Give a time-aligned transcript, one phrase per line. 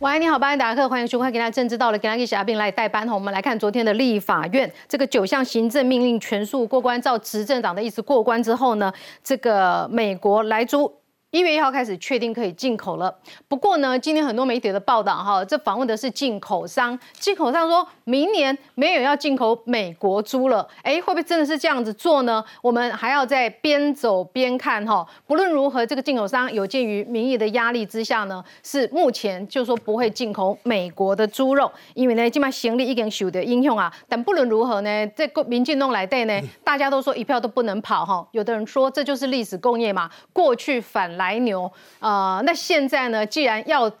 [0.00, 3.12] 喂，你好，巴安达克，欢迎收看《给大政治到了》，给大家下兵来代班哈。
[3.12, 8.92] 我们来看昨天的立法院这个九项行政命令全数过关，照执政党的意思过关之后呢，
[9.24, 10.88] 这个美国来租。
[11.30, 13.14] 一月一号开始确定可以进口了。
[13.48, 20.66] 不过呢，今天很多媒体的报道哈，这访问的是进口商，进口商说明年没有要进口美国猪了。
[20.82, 22.42] 哎，会不会真的是这样子做呢？
[22.62, 25.06] 我们还要在边走边看哈。
[25.26, 33.92] 不论如何，这个进口商有鉴于民意的压力之下呢，是目前就说不会进口美国的猪肉，因为呢，今麦行李已经受的影响啊。
[34.08, 38.26] 但不论如何呢，这个民进弄来对呢，大家都说一票都不能跑哈。
[38.32, 41.17] 有的人说这就是历史工业嘛，过去反。
[41.18, 43.26] 来牛，呃，那现在呢？
[43.26, 43.92] 既然要。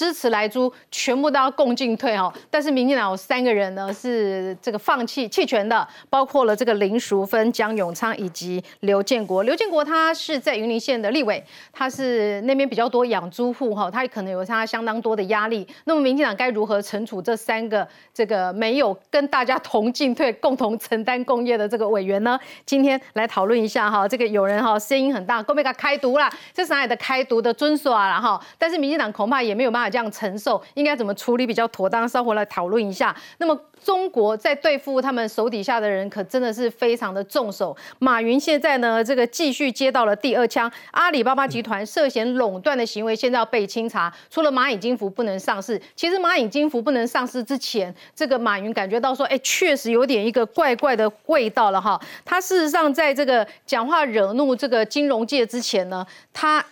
[0.00, 2.32] 支持来租，全部都要共进退哦。
[2.50, 9.42] 但是民进党有三个人呢，是这个放弃弃权的，包括了这个林淑芬、江永昌以及刘建国。
[9.42, 15.68] 刘建国他是在云林县的立委，他是那边比较多养猪户哈，他可能有他相当多的压力。
[15.84, 22.40] 那么民进党该如何惩处这三个这个没有跟大家同进退、共同承担共业的这个委员呢？
[22.64, 24.08] 今天来讨论一下哈。
[24.08, 26.32] 这个有人哈声音很大，够不够开毒啦？
[26.54, 28.08] 这是哪里的开毒的遵守啊？
[28.08, 29.89] 然后，但是民进党恐怕也没有办法。
[29.90, 32.08] 这样承受应该怎么处理比较妥当？
[32.08, 33.14] 稍后来讨论一下。
[33.38, 37.76] 那么中国在对付他们手底下的人，可真的是非常的重手。
[37.98, 44.12] 马云现在呢，这个继续接到了第二枪，阿里巴巴集团涉嫌垄断的行为，现在要被清查。
[44.28, 52.00] 除了蚂蚁金服不能上市，其实蚂蚁金服不能上市之前，这个马云感觉到说，哎，确实有点一个怪怪的味道了哈。
[52.24, 56.64] 他事实上在这个讲话惹怒这个金融界之前呢，他。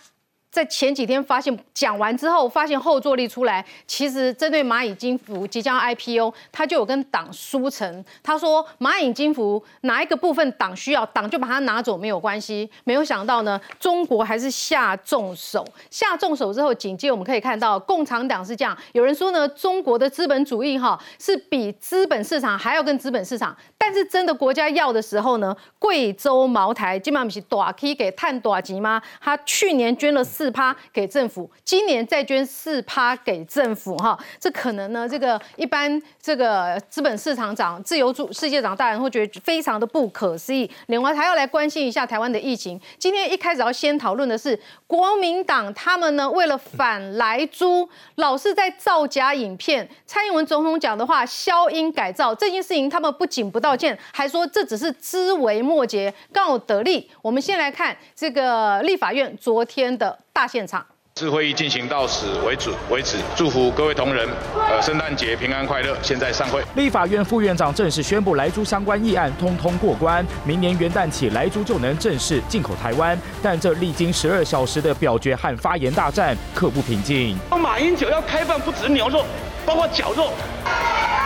[0.51, 12.67] 在前几天发现讲完之后，发现后坐力出来，其实针对蚂蚁金服即将 IPO，他就有跟党书成，他说蚂蚁金服哪一个部分党需要，党就把它拿走没有关系。
[12.83, 28.99] 没有想到呢，中国还是下重手，下重手之后，紧接我们可以看到共产党是这样，有人说呢，中国的资本主义哈是比资本市场还要跟资本市场，但是真的国家要的时候呢，贵州茅台基本上不是大 K 给探大吉吗？
[29.21, 30.25] 他去年捐了。
[30.39, 40.71] 四趴给政府，今年再捐四趴给政府，哈，这可能呢，这个一般这个资本市场长、自由主世界长大人会觉得非常的不可思议。
[40.87, 42.79] 另外还要来关心一下台湾的疫情。
[42.97, 44.57] 今天一开始要先讨论的是
[44.87, 49.85] 国民党，他们呢为了反来租，老是在造假影片。
[50.05, 57.11] 蔡英文总统讲的话，消音改造这件事情，他们不仅不道歉，还说这只是枝微末节，刚好得利。
[57.21, 60.17] 我们先来看这个立法院昨天的。
[60.31, 60.85] 大现场，
[61.15, 64.27] 次会议进行到此为止为止，祝福各位同仁，
[64.69, 65.97] 呃，圣诞节平安快乐。
[66.01, 66.63] 现在散会。
[66.75, 73.19] 立法院副院长正式宣布，莱猪相关议案通通过关，明年元旦起，莱猪就能正式进口台湾。
[73.41, 77.37] 但这历经十二小时的表决和发言大战，刻不平静。
[77.49, 79.25] 马英九要开放不止牛肉，
[79.65, 80.31] 包括绞肉，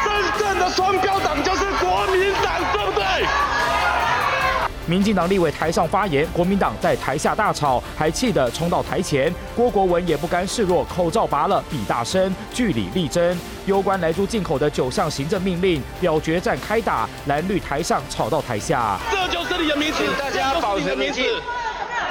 [0.04, 2.54] 真正的双标党就是国民党？
[4.86, 9.34] 民进党立委台上发言，国民党在台下大吵，还气得冲到台前。
[9.56, 13.38] 郭国文也不甘示弱，口罩拔了比大声，据理力争。
[13.66, 19.00] 攸关来猪进口的九项行政命令，表决战开打，蓝绿台上吵到台下。
[19.10, 21.22] 这就是你的名字，大家保持名字，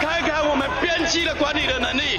[0.00, 2.18] 看看我们边区的管理的能力。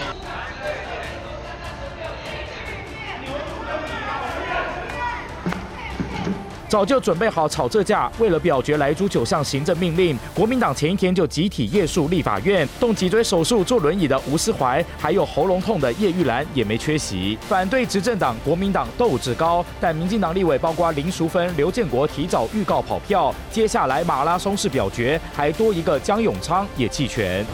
[6.73, 17.37] 早就准备好吵这架，为了表决来租九项行政命令，国民党前一天就集体夜宿立法院，动脊椎手术坐轮椅的吴思怀，还有喉咙痛的叶玉兰也没缺席。
[17.47, 27.45] 反对执政党国民党斗志高，但民进党立委包括林淑芬、刘建国提早预告跑票，接下来马拉松式表决，还多一个江永昌也弃权。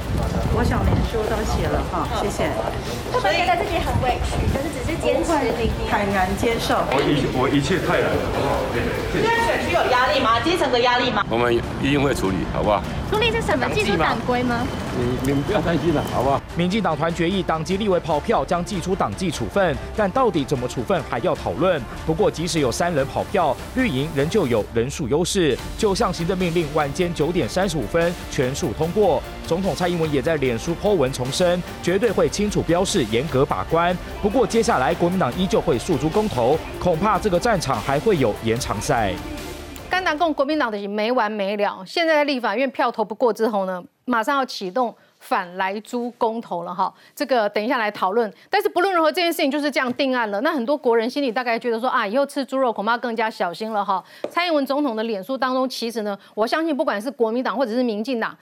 [0.59, 2.51] 我想连书都写了哈，谢谢。
[3.13, 5.31] 他们觉得自己很委屈，可是只是坚持
[5.89, 6.75] 坦然接受。
[6.91, 8.59] 我一我一切泰然，好不好？
[9.13, 10.37] 现在选区有压力吗？
[10.41, 11.25] 基层的压力吗？
[11.29, 12.83] 我们一定会处理，好不好？
[13.09, 13.69] 处理是什么？
[13.69, 14.67] 技术党规吗？
[14.99, 16.41] 你你们不要担心了，好不好？
[16.57, 21.81] 民进党团决议，党籍立委跑票将寄出党纪处分，但到底怎么处分还要讨论。
[22.05, 25.57] 不过即使有三人跑票，绿营仍旧有人数优势。
[25.77, 29.23] 就像行政命令，晚间九点三十五分全数通过。
[29.47, 33.95] 总统蔡英文也在脸书 po 文重申，绝对会清楚标示，严格把关。
[34.19, 39.13] 不过接下来国民党依旧会诉诸公投，恐怕这个战场还会有延长赛。
[39.91, 46.91] 甘南共国民党的没完没了，现在立法院票投不过之后呢，马上要启动反来租公投了哈。
[47.15, 48.33] 这个等一下来讨论。
[48.49, 50.41] 但是不论如何，这件事情就是这样定案了。
[50.41, 54.03] 那很多国人心里大概觉得说啊，以后吃猪肉恐怕更加小心了哈。
[54.31, 58.35] 蔡英文总统的脸书当中，其实呢，我相信不管是国民党或者是民进党。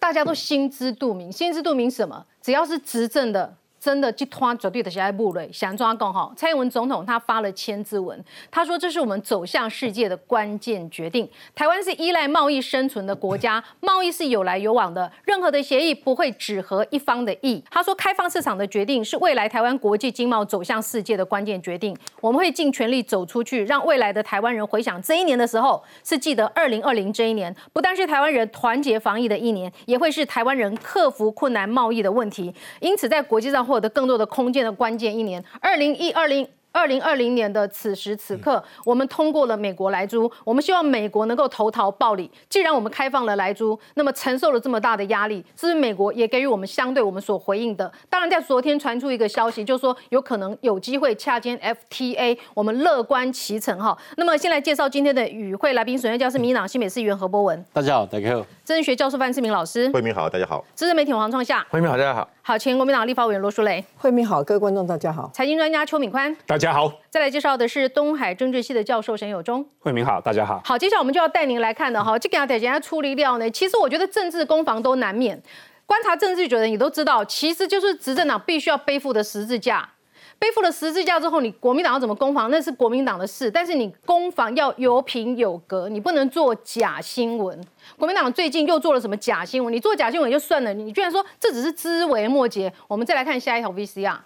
[0.00, 2.26] 大家都心知肚明，心知肚明什么？
[2.42, 6.32] 只要是执政的真的这拖绝对的是爱布雷，想抓更好。
[6.36, 11.26] 蔡英文总统他发了千字文，他说这是我们走向世界的关键决定。
[11.54, 17.64] 台湾是依赖贸易生存的国家， 贸易是有来有往的，任何的协议不会只合一方的意。
[17.70, 32.54] 他说开放市场的决定是未来台湾国际经贸走向世界的关键决定，我们会尽全力走出去，让未来的台湾人回想这一年的时候是记得二零二零这一年，不但是台湾人团结防疫的一年，也会是台湾人克服困难贸易的问题。
[32.80, 33.69] 因此在国际上。
[33.70, 36.46] 获得更多的空间的关键一年，二零一二零。
[36.72, 42.30] 二零二零年的此时此刻，我们通过了美国来租，我们希望美国能够投桃报李。
[42.48, 47.90] 既然我们开放了来租，那么承受了这么大的压力，是不是美国也给予我们相对我们所回应的？
[48.08, 53.98] 当然，在昨天传出一个消息，就是说有可能有机会洽签 FTA，我们乐观其成哈。
[54.16, 58.46] 那么，先来介绍今天的与会来宾，首先教是民党新北市议员何博文，大家好，大家好。
[58.64, 60.64] 政治学教授范志明老师，慧明好，大家好。
[60.76, 62.30] 资深媒体黄创夏，慧明好，大家好。
[62.50, 65.30] 好，请国民党立法委员罗淑蕾，慧敏好，各位观众大家好。
[65.32, 66.92] 财经专家邱敏宽，大家好。
[67.08, 69.64] 再来介绍的是东海政治系的教授沈友忠。
[69.78, 70.60] 慧敏好，大家好。
[70.64, 73.48] 好，接下来我们就要带您来看的哈，这个要等下处理掉呢。
[73.52, 75.40] 其实我觉得政治攻防都难免，
[75.86, 79.88] 观察政治的人也都知道，其实就是执政党必须要背负的十字架。
[80.40, 83.50] 背负了十字架之后，你国民党要怎么攻防，那是国民党的事。
[83.50, 87.60] 但是你攻防要有品有格，你不能做假新闻。
[87.98, 89.70] 国民党最近又做了什么假新闻？
[89.70, 92.72] 你做假新闻就算了，你居然说这只是枝微末节。
[92.88, 94.16] 我们再来看下一条 VCR。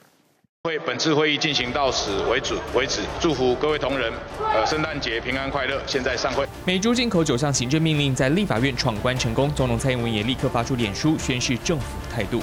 [0.67, 5.79] 会本次会议进行到此为止为止，祝福各位同仁，呃，圣诞节平安快乐。
[5.87, 6.49] 现在散会。
[6.65, 12.41] 美猪进口九项行政命令在立法院闯关成功，总统蔡英文也立刻发出脸书宣示政府态度。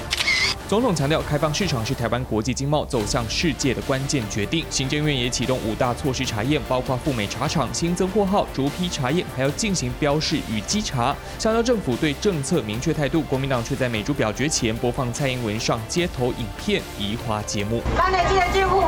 [0.68, 4.64] 总统强调，开放市场是台湾国际经贸走向世界的关键决定。
[4.70, 11.14] 行政院也启动五大措施查验，包括赴美茶厂新增货号、逐批查验，还要进行标示与稽查。
[11.38, 13.20] 强调政府对政策明确态度。
[13.22, 17.82] 国民党却在美猪表决前播放蔡英文上街头影片，移花节目。
[18.12, 18.82] 咱的这个政府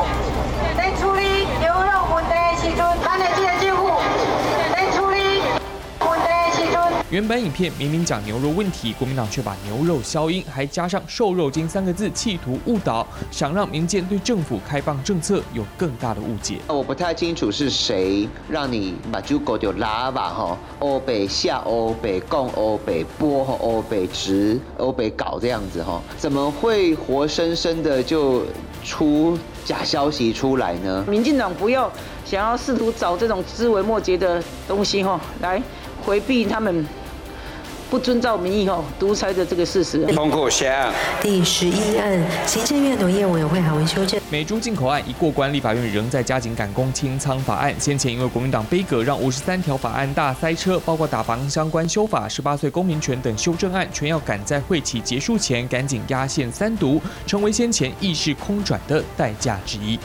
[0.77, 3.89] 在处理牛肉问题的时阵，咱的这个政府
[4.71, 5.41] 在处理
[6.01, 6.79] 问题的时阵。
[7.09, 16.59] 原本影片明明讲牛肉问题，国民党却把牛肉消音，还加上瘦肉精三个字，企图误导，想让民间对政府开放政策有更大的误解。
[16.67, 28.43] 我不太清楚是谁让你把猪狗就拉吧哈，欧北下欧北共欧北波和欧北直欧北搞这样子哈，怎么会活生生的就？
[28.85, 31.05] 出假消息出来呢？
[31.09, 31.91] 民进党不要
[32.25, 35.61] 想要试图找这种枝微末节的东西哈，来
[36.05, 36.87] 回避他们
[37.91, 40.05] 不遵照民意哦独裁的这个事实。
[40.15, 44.21] 通过下第十一案，行政院农业委员会还未修正。
[44.31, 47.75] 美猪进口案一过关，立法院仍在加紧赶工清仓法案。
[47.79, 59.99] 先前因为国民党杯葛，让五十三条法案大塞车，包括打房相关修法、十八岁公民权等修正案，全要赶在会期结束前赶紧压线三读，成为先前议事空转的代价之一。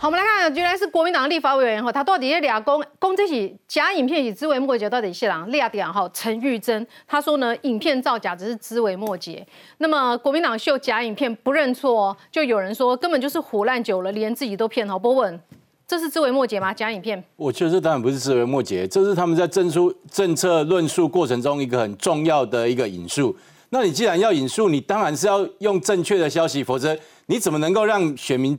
[0.00, 6.08] 好，我们来看，原来是国民党立法委员哈，他到底是俩公公这起假影片以枝微末节到底是哪俩点哈？
[6.14, 9.44] 陈玉珍他说呢，影片造假只是枝微末节。
[9.78, 14.88] 那么国民党秀假影片不认错，就有人说根本就是胡烂久了，连自己都骗。
[14.88, 15.40] 好，波文，
[15.84, 16.72] 这是枝微末节吗？
[16.72, 17.20] 假影片？
[17.34, 23.36] 我觉得这当然不是枝微末节，这是他们在政出政策论述过程中一个很重要的一个引述。
[23.70, 28.56] 那你既然要引述，你当然是要用正确的消息，否则你怎么能够让选民？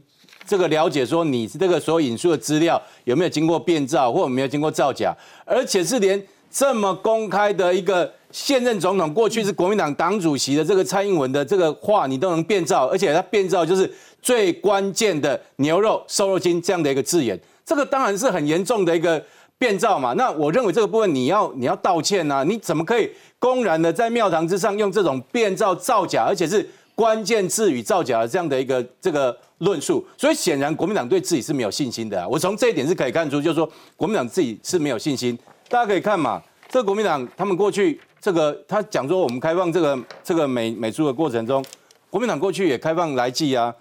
[0.50, 5.16] 这个了解说，你这个所引述的资料有没有经过变造，或者没有经过造假，
[5.46, 13.88] 而且是连这么公开的一个现任总统，过去是国民党党主席的这个蔡英文的这个话，你都能变造，而且他变造就是
[14.24, 19.24] 最关键的牛肉瘦肉精这样的一个字眼，这个当然是很严重的一个
[19.60, 20.14] 变造嘛。
[20.14, 26.68] 那我认为这个部分你要你要道歉呐，你怎么可以公然的在庙堂之上用这种变造造假，而且是
[27.00, 29.36] 关键字语造假的这样的一个这个。
[29.60, 32.26] 论述，所以显然国民党对自己是没有信心的啊。
[32.26, 35.38] 我从这一点是可以看出，就是说国民党自己是没有信心。
[35.68, 41.62] 大家可以看嘛，这个国民党他们过去这个他讲说我们开放这个这个美美猪的过程中，
[42.10, 43.76] 国民党过去也开放来记啊。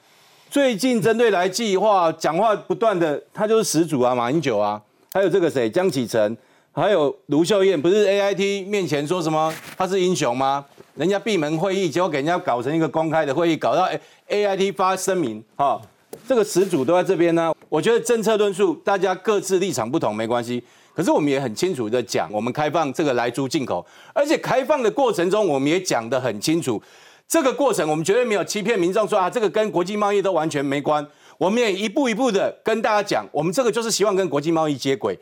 [0.51, 4.83] 最近针对来计话讲话不断的，他就是始祖啊，马英九啊，
[5.13, 6.37] 还有这个谁江启臣，
[6.73, 10.67] 还有卢秀燕，不是 A I T 面前说什么他是英雄吗？
[10.99, 13.89] 人家闭门会议，结果给人家搞成一个公开的会议，搞到
[14.27, 15.81] A I T 发声明，哈，
[16.27, 17.55] 这个始祖都在这边呢。
[17.69, 20.61] 我觉得政策论述大家各自立场不同没关系，
[20.93, 26.83] 可是我们也很清楚的讲，我们开放这个来猪进口，而且开放的过程中，我们也讲得很清楚，
[27.29, 31.07] 这个过程我们绝对没有欺骗民众说啊，这个跟国际贸易都完全没关。
[31.39, 35.17] 我们也一步一步的跟大家讲，我们这个就是希望跟国际贸易接轨。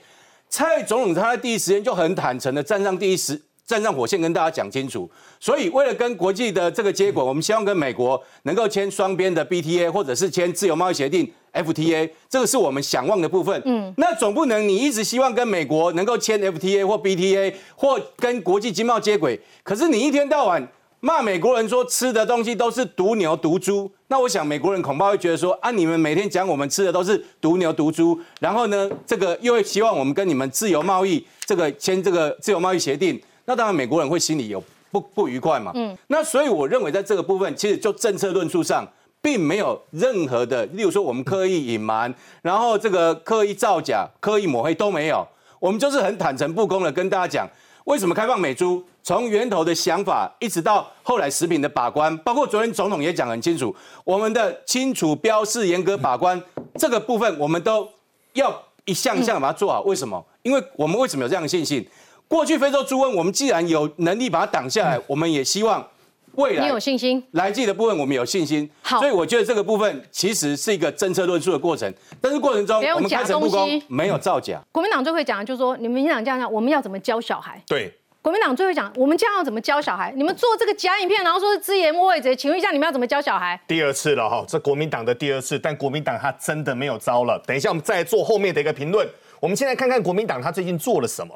[0.49, 3.42] 蔡总统他在第一时间就很坦诚的站上第一时。
[3.66, 5.11] 站上火线跟大家讲清楚。
[5.40, 13.61] 所以为了跟国际的这个接轨，我们希望跟美国能够签双边的 BTA，或者是签自由贸易协定 FTA，这个是我们想望的部分。
[13.64, 20.66] 嗯，那总不能你一直希望跟美国能够签 FTA 或 BTA，或跟国际经贸接轨，可是你一天到晚
[21.00, 35.73] 骂美国人说吃的东西都是毒牛毒猪，那我想美国人恐怕会觉得说啊，你们每天讲我们吃的都是毒牛毒猪，然后呢，这个又会希望我们跟你们自由贸易这个签这个自由贸易协定，那当然美国人会心里有不不愉快嘛。
[35.75, 38.87] 嗯，那所以我认为在这个部分，其实就政策论述上。
[39.23, 45.26] 并没有任何的，例如说我们刻意隐瞒，然后这个刻意造假、刻意抹黑都没有，
[45.59, 47.49] 我们就是很坦诚不公的跟大家讲，
[47.87, 53.75] 为什么开放美猪，从源头的想法一直到后来食品的把关，包括昨天总统也讲很清楚，
[54.05, 56.41] 我们的清楚标示、严格把关
[56.79, 57.88] 这个部分，我们都
[58.35, 59.81] 要一项一项把它做好。
[59.83, 60.25] 为什么？
[60.43, 61.85] 因为我们为什么有这样的信心？
[62.28, 65.87] 过去非洲猪瘟，我们既然有能力把它挡下来，我们也希望。
[66.33, 67.25] 未来你有信心？
[67.30, 71.90] 来记的部分我们有信心，好，所以我觉得这个部分其实是一个政策论述的过程，
[72.21, 74.61] 但是过程中我们开诚布公，没有造假。
[74.71, 77.59] 国民党最会讲的就是说，你们民进党这样讲，我们要怎么教小孩？
[77.66, 77.90] 对，
[78.21, 80.12] 国民党最会讲，我们将要怎么教小孩？
[80.14, 83.59] 你们做这个假影片，然后说是自言莫者，请问一下，你们要怎么教小孩？
[83.66, 87.42] 第二次了哈，这国民党的第二次，但国民党他真的没有招了。
[87.47, 89.09] 等一下我们再做后面的一个评论。
[89.47, 91.33] 我们现在看看国民党他最近做了什么。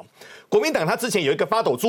[0.49, 1.87] 国民党他之前有一个发抖猪。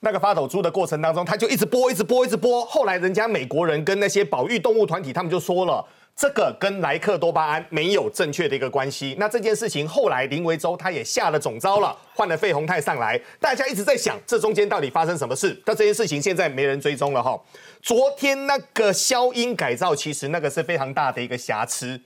[0.00, 2.64] 那个发抖猪的过程当中，他就一直播，一直播，一直播。
[2.66, 5.84] 后来人家美国人跟那些保育动物团体，他们就说了，
[6.14, 9.16] 这个跟莱克多巴胺没有正确的一个关系。
[9.18, 15.60] 那这件事情后来林维洲他也下了总招了，换了费鸿泰上来，大家一直在想这中间到底发生什么事。
[15.64, 17.36] 但这件事情现在没人追踪了哈。
[17.82, 22.00] 昨天那个消音改造，其实那个是非常大的一个瑕疵。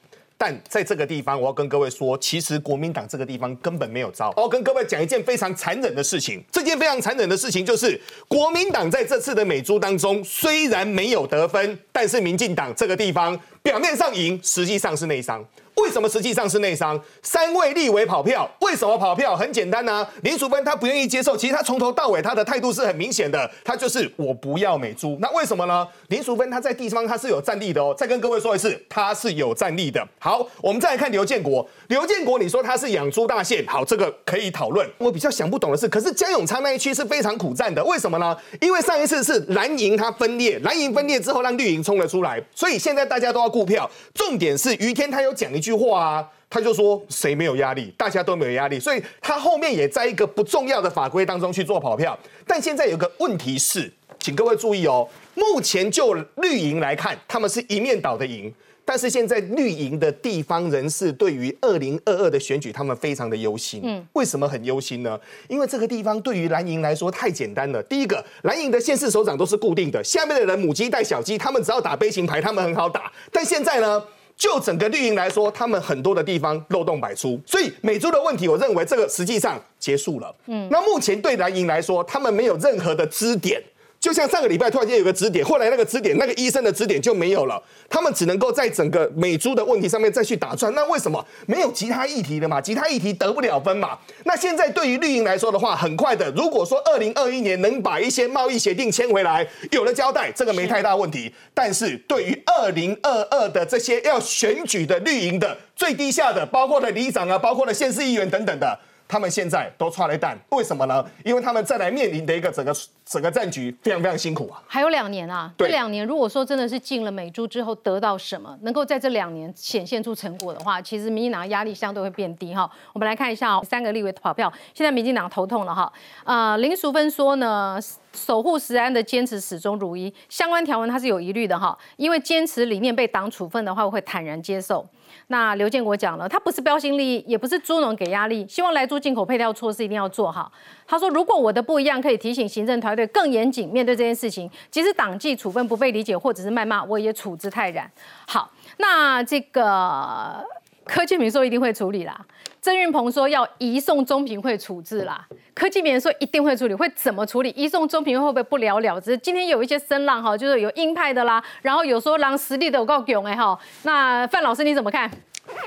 [0.45, 4.35] 但在这个地方，我要跟各位说，其实国民党这个地方根本没有招。
[4.37, 6.43] 我要跟各位讲一件非常残忍的事情。
[6.51, 7.97] 这件非常残忍的事情就是，
[8.27, 15.45] 国民党在这次的美珠当中虽然没有得分，但是民进党这个地方表面上赢，实际上是内伤。
[15.77, 17.01] 为什么实际上是内伤？
[17.23, 19.35] 三位立委跑票，为什么跑票？
[19.35, 21.35] 很简单呐，林淑芬她不愿意接受。
[21.35, 25.17] 其实她从头到尾她的态度是很明显的，她就是我不要美猪。
[25.21, 25.89] 那为什么呢？
[26.09, 27.95] 林淑芬她在地方她是有战力的哦。
[27.97, 30.07] 再跟各位说一次，她是有战力的。
[30.19, 31.67] 好，我们再来看刘建国。
[31.89, 34.87] 刘建国，你说他是养猪大县，好，这个可以讨论。
[34.99, 38.37] 我比较想不懂的是，可是江永昌那一区是非常苦战的，为什么呢？
[38.61, 43.89] 因为上一次是蓝营他分裂，蓝营分裂之后让绿营冲了出来，所以现在大家都要股票。
[44.15, 52.19] 重点是于天他有讲一句话啊，他就说谁没有压力，大家都没有压力，所以他后面也在一个不重要的法规当中去做跑票。
[52.47, 58.53] 但现在有个问题是，请各位注意哦，目前就绿营来看，他们是一面倒的赢。
[58.85, 63.81] 但是现在绿营的地方人士对于二零二二的选举，他们非常的忧心。
[63.85, 65.19] 嗯，为什么很忧心呢？
[65.49, 67.83] 因为这个地方对于蓝营来说太简单了。
[67.85, 73.11] 第一个，蓝营的县市首长都是固定的，下面的人母鸡带小鸡，他们只要打悲情牌，他们很好打。
[73.31, 74.03] 但现在呢，
[74.37, 77.41] 就整个绿营来说，他们很多的地方漏洞百出。
[77.47, 80.35] 所以美洲的问题，我认为这个实际上结束了。
[80.47, 83.63] 嗯，那目前对蓝营来说，他们没有任何的支点。
[84.03, 90.75] 就像上个礼拜突然间有个支点，后来那个支点那个医生的支点就没有了，他们只能够在整个美猪的问题上面再去打转。
[90.75, 92.61] 那为什么没有其他议题了嘛？
[92.61, 93.97] 其他议题得不了分嘛？
[94.25, 101.33] 那现在对于绿营来说的话，很快的，如果说二零二一年能把一些贸易协定签回来，有了交代，这个没太大问题。
[101.55, 108.77] 但是对于二零二二的这些要选举的绿营的最低下的，包括了里长啊，包括了县市议员等等的。
[109.09, 111.05] 他们现在都踹了一蛋，为什么呢？
[111.23, 114.63] 因为他们再来面临的一个整个整个战局非常非常辛苦啊。
[114.67, 122.71] 还有两年啊，这两年如果说真的是进了美猪之后得到什么，能够在这两年显现出成果的话，其实民进党压力相对会变低哈。
[122.93, 125.93] 我们来看一下哦，三个立委跑票，现在民进党头痛了哈。
[126.25, 127.79] 呃，林淑芬说呢，
[128.13, 134.87] 守护食安的坚持始终如一，相关条文他是有疑虑的哈，因为坚持理念被党处分的话，我会坦然接受。
[135.27, 140.51] 那刘建国讲了，他不是标新立异，也不是猪农给压力，希望来猪进口配套措施一定要做好。
[140.87, 144.51] 他说，如果我的不一样，可以提醒行政团队更严谨面对这件事情。
[144.71, 147.91] 即使党纪处分不被理解或者是谩骂，我也处之泰然。
[148.27, 150.45] 好，那这个
[150.85, 152.21] 柯建铭说一定会处理啦。
[152.61, 157.51] 郑运鹏说要移送中评会处置啦，科技名人说一定会处理，会怎么处理？
[157.57, 159.19] 移送中评会会不会不了了之？
[159.19, 165.11] 今天有一些声浪哈，就是有鹰派的啦，然后有说狼实力的我告勇哎哈，那范老师你怎么看？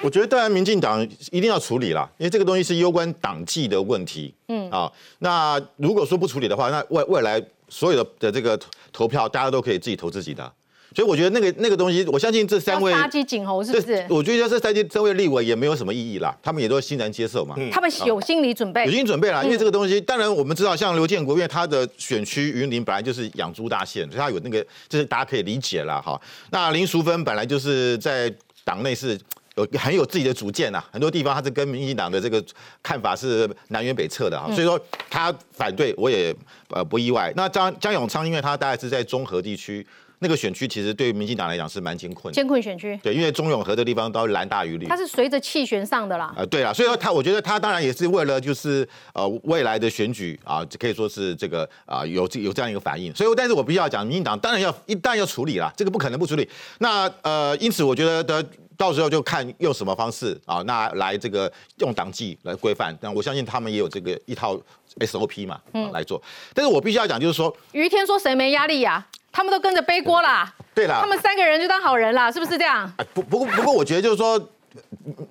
[0.01, 1.01] 我觉得当然民进党
[1.31, 4.33] 一定要处理啦，因为这个东西是攸关党纪的问题。
[4.47, 8.59] 嗯啊，那如果说不处理的话，那未未来所有的的这个
[8.93, 10.51] 投票，大家都可以自己投自己的。
[10.95, 14.05] 所以我觉得那个那个东西，我相信这三位要杀鸡儆猴是不是？
[14.09, 17.55] 我觉得这三位三位立委也没有什么意义啦，他们也都欣然接受嘛。
[17.71, 25.99] 他们有心理准备，有心理准备啦，因为嗯这个东西，当然我们知道，像刘建国，因为他的选区云林本来就是养猪大县，所以他有那个，就是大家可以理解啦。
[25.99, 26.21] 哈。
[26.51, 29.19] 那林淑芬本来就是在党内是。
[29.55, 32.43] 有很有自己的主见呐，很多地方他是跟民进党的这个
[32.83, 36.35] 看法是南辕北辙的哈，嗯所以说他反对我也
[36.69, 37.31] 呃不意外。
[37.35, 39.85] 那张江永昌，因为他大概是在中和地区
[40.19, 42.35] 那个选区，其实对民进党来讲是蛮艰困的。
[42.35, 44.87] 艰困选区，对，因为中永和的地方都蓝大于绿。
[44.87, 46.33] 它是随着气旋上的啦。
[46.37, 53.15] 啊、对啦，所以说他，我觉得他当然也是为了就是呃未来的选举啊，可以说是这个啊、有这有这样一个反应。
[53.15, 56.49] 所以，但是我必须要讲，民进党当然要一旦要处理啦，这个不可能不处理。
[56.79, 58.45] 那呃，因此我觉得的。
[58.77, 62.97] 到时候就看用什么方式啊，那来这个用党纪来规范。
[63.01, 64.59] 但我相信他们也有这个一套
[64.99, 66.21] SOP 嘛，嗯，来做。
[66.53, 70.53] 但是我必须要讲，就是说，于天说谁没压力呀、他们都跟着背锅啦。
[70.73, 72.83] 对啦他们三个人就当好人啦，是不是这样？
[72.97, 74.37] 啊，不不过不过，我觉得就是说，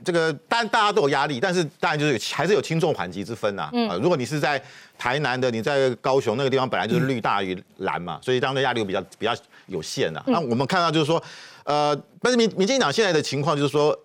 [0.04, 3.70] 这个当然大家都有压力，但是当然就是有还是有轻重缓急之分呐、啊。
[3.72, 4.62] 嗯如果你是在
[4.98, 9.34] 台南的，你在高雄那个地方本来就是绿大于蓝嘛，所以当然压力比较比较
[9.66, 10.24] 有限呐、啊。
[10.26, 11.22] 那、我们看到就是说，
[11.64, 13.96] 呃，但是民民进党现在的情况就是说，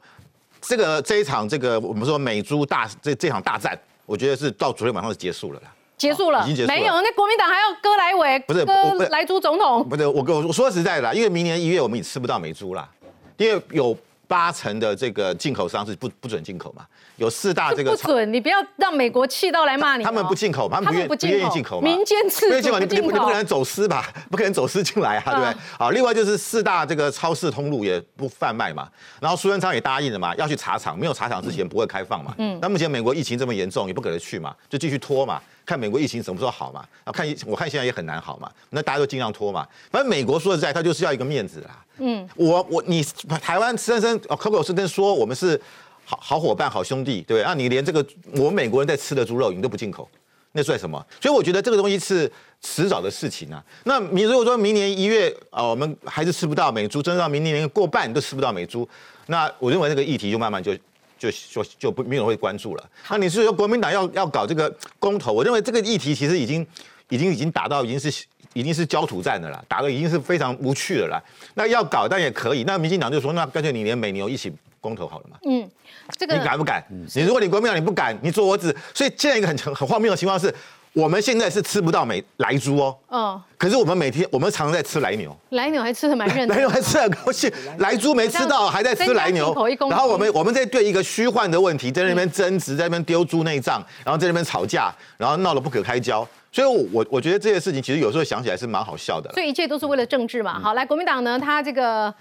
[0.62, 5.74] 这个这一场这个我们说美猪大这这场大战，我觉得是到昨天晚上是结束了啦。
[5.98, 8.64] 结束了，已经结束了没有，那国民党还要割来尾，不是
[9.10, 9.88] 来猪总统。
[9.88, 12.90] 不是我跟我说实在的啦，因为明年一月我们也吃不到美猪啦，
[13.36, 13.98] 因为有
[14.30, 20.06] 八成的这个进口商是不不准进口嘛，有四大这个不准，你不要让美国气到来骂你哦。
[20.06, 23.34] 他们不进口，他们不愿愿意进口嘛，民间自不愿意进口，你你你不可。
[23.34, 24.06] 能走私吧？
[24.30, 25.56] 不可能走私进来啊，对不对？
[25.80, 28.88] 好，另外就是四大这个超市通路也不贩卖嘛，
[29.20, 32.36] 然后苏贞昌也答应了嘛，要去查厂，没有查厂之前不会开放嘛。
[32.38, 36.84] 嗯那目前美国疫情这么严重，也不可能去嘛，就继续拖嘛，看美国疫情什么时候好嘛。
[37.04, 39.68] 啊看我看现在也很难好嘛，那大家都尽量拖嘛。
[39.92, 41.86] 反正美国说实在，他就是要一个面子啦。
[42.00, 43.04] 嗯，我我你
[43.40, 45.60] 台湾深深哦口口声声说我们是
[46.06, 47.44] 好好伙伴、好兄弟，对不对？
[47.44, 50.10] 啊，你连这个我们美国人在吃的猪肉你都不进口，
[50.54, 51.06] 那算什么？
[51.22, 53.64] 所以我觉得这个东西是迟早的事情啊。
[53.84, 58.88] 那你如果说明年一月啊、我们还是吃不到美猪，真的到明年过半都吃不到美猪，
[59.28, 60.76] 那我认为这个议题就慢慢就。
[61.20, 62.90] 就就就不没有人会关注了。
[63.10, 65.32] 那你是说国民党要要搞这个公投？
[65.34, 66.66] 我认为这个议题其实已经
[67.10, 71.22] 已经已经打到已经是已经是焦土战的啦，打的已经是非常无趣了啦。
[71.54, 72.64] 那要搞但也可以。
[72.64, 74.52] 那民进党就说，那干脆你连美牛一起
[74.82, 75.38] 公投好了嘛？
[75.46, 75.70] 嗯，
[76.18, 76.84] 这个你敢不敢？
[76.90, 78.76] 你如果你国民党你不敢，你做我只。
[78.94, 80.54] 所以现在一个很很很荒谬的情况是，
[81.00, 85.34] 我们现在是吃不到美来猪哦，哦，可是我们每天我们常常在吃来牛。
[85.52, 86.48] 来牛还吃的蛮认真。
[86.50, 89.56] 来牛还吃的很高兴，来猪没吃到，还在吃来牛
[89.90, 96.28] 然后我们我们在对一个虚幻的问题，在那边争执，在那边丢猪内脏，然后在那边吵架，然后闹得不可开交。
[96.52, 99.34] 所以我，我我觉得这些事情其实有时候想起来是蛮好笑的啦。
[99.36, 100.60] 所以一切都是为了政治嗯嘛。
[100.60, 102.14] 好，来国民党呢，他这个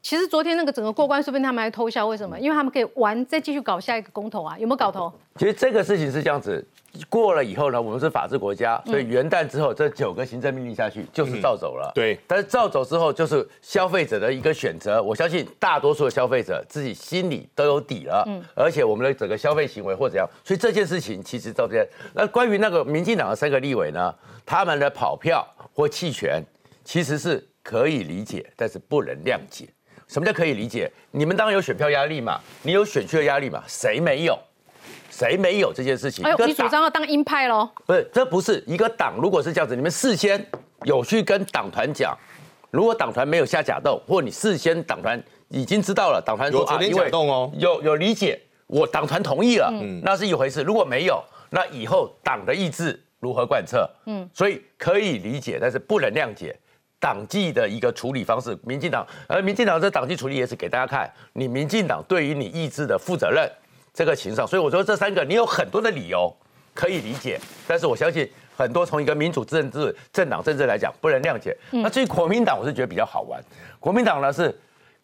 [0.00, 2.38] 其实昨天那个整个过关，说不定他们还偷笑，为什么？
[2.38, 5.12] 因为他们可以玩，再继续搞下一个公投啊，有没有搞头？
[5.36, 6.64] 其实这个事情是这样子，
[7.08, 11.90] 过了以后呢，我们是法治国家，所以元旦之后这九个行政命令下去就是照走了。
[11.94, 18.24] 对，但是照走之后就是消费者的一个选择，我相信大多数的消费者自己心里都有底了。
[18.28, 24.14] 嗯，而且我们的整个消费行为或怎样，所以这件事情其实到这边，那关于那个民进党的三个立委呢，
[24.46, 26.42] 他们的跑票或弃权
[26.84, 29.68] 其实是可以理解，但是不能谅解。
[30.08, 30.90] 什么叫可以理解？
[31.10, 34.38] 你们当然有选票压力嘛，你有选区的压力嘛，谁没有？
[35.10, 36.24] 谁没有这件事情？
[36.24, 37.68] 哎呦，你主张要当鹰派喽？
[37.86, 39.14] 不是，这不是一个党。
[39.20, 40.44] 如果是这样子，你们事先
[40.84, 42.16] 有去跟党团讲，
[42.70, 49.72] 如果党团没有下假动，或你事先党团已经知道了，党团说有因为假动哦有有理解，我党团同意了，
[50.04, 50.62] 那是一回事。
[50.62, 53.90] 如果没有，那以后党的意志如何贯彻？
[54.06, 56.56] 嗯，所以可以理解，但是不能谅解。
[57.00, 63.48] 党纪的一个处理方式，民进党，而民进党这党纪处理也是给大家看，你民进党对于你意志的负责任
[63.94, 66.34] 这个情上，所以我说这三个你有很多的理由
[66.74, 71.56] 可以理解，但是我相信很多从一个民主政治政党政治来讲不能谅解。
[71.70, 73.42] 那至于国民党，我是觉得比较好玩，
[73.80, 74.56] 国民党呢是。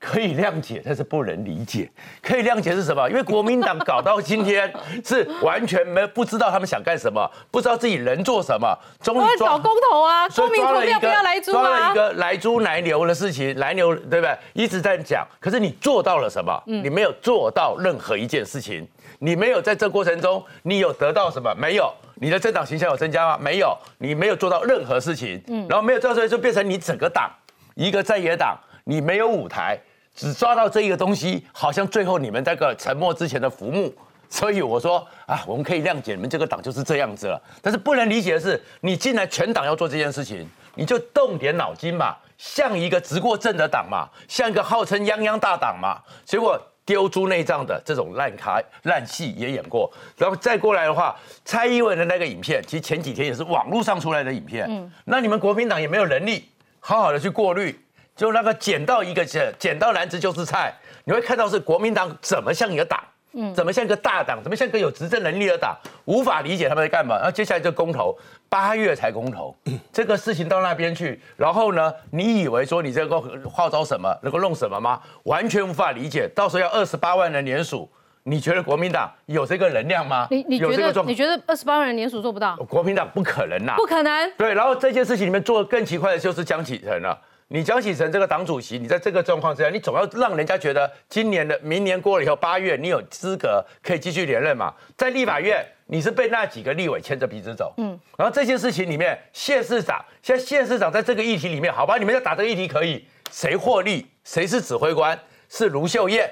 [0.05, 1.90] 可以谅解，但是不能理解。
[2.23, 3.09] 可以谅解是什么？
[3.09, 4.71] 因为国民党搞到今天
[5.05, 11.95] 是完全没不知道他们想干什么，不知道自己能做什么，终于抓我要搞公投啊，所以公民投票不要来猪抓了啊一。
[11.95, 14.37] 个来猪来牛的事情，来牛对不对？
[14.53, 16.62] 一直在讲，可是你做到了什么？
[16.67, 18.87] 嗯你没有做到任何一件事情，
[19.21, 21.55] 你没有在这过程中，你有得到什么？
[21.55, 21.90] 没有。
[22.17, 23.38] 你的政党形象有增加吗？
[23.40, 23.77] 没有。
[23.99, 27.31] 你没有做到任何事情，嗯然后没有做到，就变成你整个党
[27.75, 29.79] 一个在野党，你没有舞台，
[30.14, 33.94] 只抓到这一个东西，好像最后你们那个沉默之前的浮木。
[34.31, 56.48] 所以我说啊，我们可以谅解你们这个党就是这样子了，但是不能理解的是，你竟然全党要做这件事情，你就动点脑筋嘛，像一个执过政的党嘛，像一个号称泱泱大党嘛，结果丢猪内脏的这种烂卡烂戏也演过，然后再过来的话，蔡英文的那个影片，其实前几天也是网络上出来的影片，嗯，那你们国民党也没有能力
[56.81, 57.84] 好好的去过滤，
[58.16, 60.74] 就那个捡到一个捡捡到篮子就是菜，
[61.05, 63.03] 你会看到是国民党怎么像一个党。
[63.37, 67.16] 嗯，怎么像一个大党，怎么像一个有执政能力的党，无法理解他们在干嘛。
[67.16, 68.16] 然后接下来就公投，
[68.48, 69.53] 八月才公投，
[69.92, 73.20] 这个事情到那边去，然后呢，你以为说你这个
[73.53, 75.00] 号召什么，能够弄什么吗？
[75.24, 76.31] 完全无法理解。
[76.33, 77.90] 到时候要二十八万人联署，
[78.22, 80.29] 你觉得国民党有这个能量吗？
[80.31, 82.55] 你你觉得你觉得二十八万人联署做不到？
[82.68, 84.33] 国民党不可能呐，不可能。
[84.38, 87.18] 对，然后这件事情里面做的更奇怪的就是江启臣了。
[87.49, 94.75] 你江启臣这个党主席，你在这个状况之下，你总要让人家觉得今年的明年过了以后，八月你有资格可以继续连任嘛？
[94.97, 97.99] 在立法院，你是被那几个立委牵着鼻子走，嗯。
[98.17, 105.19] 然后这件事情里面，谢市长现在谢市长在这个议题里面，好吧，你们要打这个议题可以，谁获利，谁是指挥官？
[105.49, 106.29] 是卢秀燕，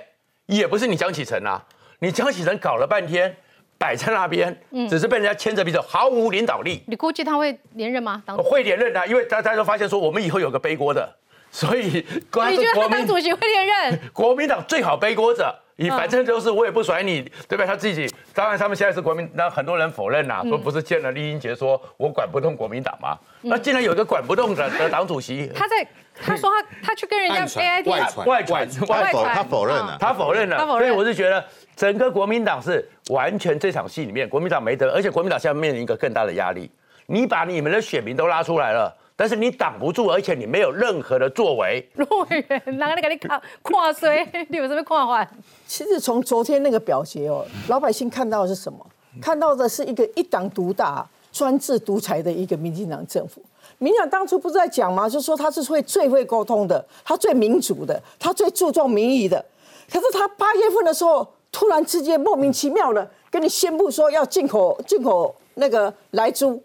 [0.46, 1.62] 也不是你江启臣啊。
[1.98, 3.37] 你江启臣搞了半天。
[3.82, 4.56] 摆在那边，
[4.88, 6.84] 只是被人家牵着鼻子，毫无领导力。
[6.86, 8.22] 你估计他会连任吗？
[8.24, 11.12] 当会连任的，因为大家都发现说，我们以后有个背锅的，
[11.50, 12.06] 所以
[12.48, 13.98] 你觉得他当主席会连任？
[14.14, 17.66] 国民党最好背锅者，你反正就是我也不甩你，对不对？
[17.66, 23.18] 他自己，当然他们现在是国民，那很多人否认呐，说不是见了丽英杰说我管不动国民党吗？
[23.40, 25.84] 那竟然有一个管不动的的党主席，他在
[26.24, 31.44] 他说他他去跟人家 A I T 外传外传外传，他否认了，他否认了，所以我是觉得。
[31.74, 36.70] 整个国民党是完全这场戏里面，国民党没得，而且国民党现在面临一个更大的压力。
[37.06, 41.85] 你把你们的选民都拉出来了，但是你挡不住，而且你没有任何的作为。
[41.96, 44.24] 陆委员，哪个你给 你看跨衰？
[44.48, 45.28] 你有什么跨换？
[45.66, 48.87] 其实从昨天那个表决哦，老百姓看到的是什么？
[49.20, 53.42] 看到的是一个一党独大、专制独裁的一个民进党政府。
[53.78, 55.08] 民进党当初不是在讲吗？
[55.08, 59.44] 就说他是会最会沟通的，他最民主的，他最注重民意的。
[59.90, 61.28] 可是他八月份的时候。
[61.52, 66.60] 突然之间莫名其妙的跟你宣布说要进口进口那个来猪，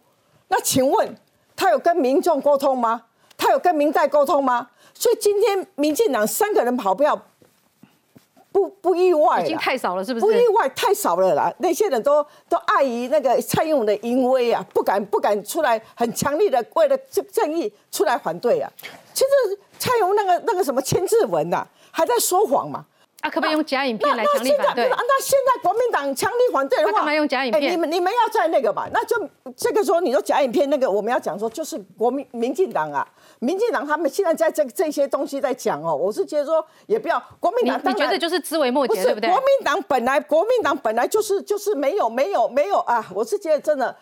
[0.48, 1.16] 那请问
[1.56, 3.04] 他有跟民众沟通吗？
[3.38, 4.70] 他有跟民代沟通吗？
[4.94, 7.22] 所以今天民进党三个人跑票
[8.52, 10.26] 不不意外，已经太少了，是不是？
[10.26, 11.54] 不意外，太少了啦。
[11.60, 18.72] 那些人都都碍于那个蔡英文的淫威啊，不敢不敢出来很强力的为了正正义出来反对啊。
[19.14, 22.86] 其实蔡英文那个那个什么签字文呐，还在说谎嘛。
[23.22, 24.88] 啊，可不可以用假影片来强力反对？
[24.90, 27.74] 那现在国民党强力反对的话，干嘛用假影片？
[27.74, 28.86] 你们你们要在那个嘛？
[28.94, 29.18] 那就
[29.56, 33.06] 这个时候你说假影片那个，我们要讲说就是国民民进党啊，
[33.40, 39.28] 民进党他们现在在这这些东西在讲哦，我是觉得说也不要国民党，你觉得就是枝微末节，对不对？
[39.32, 43.94] 国民党本来国民党本来就是就是没有没有没有啊，我是觉得真的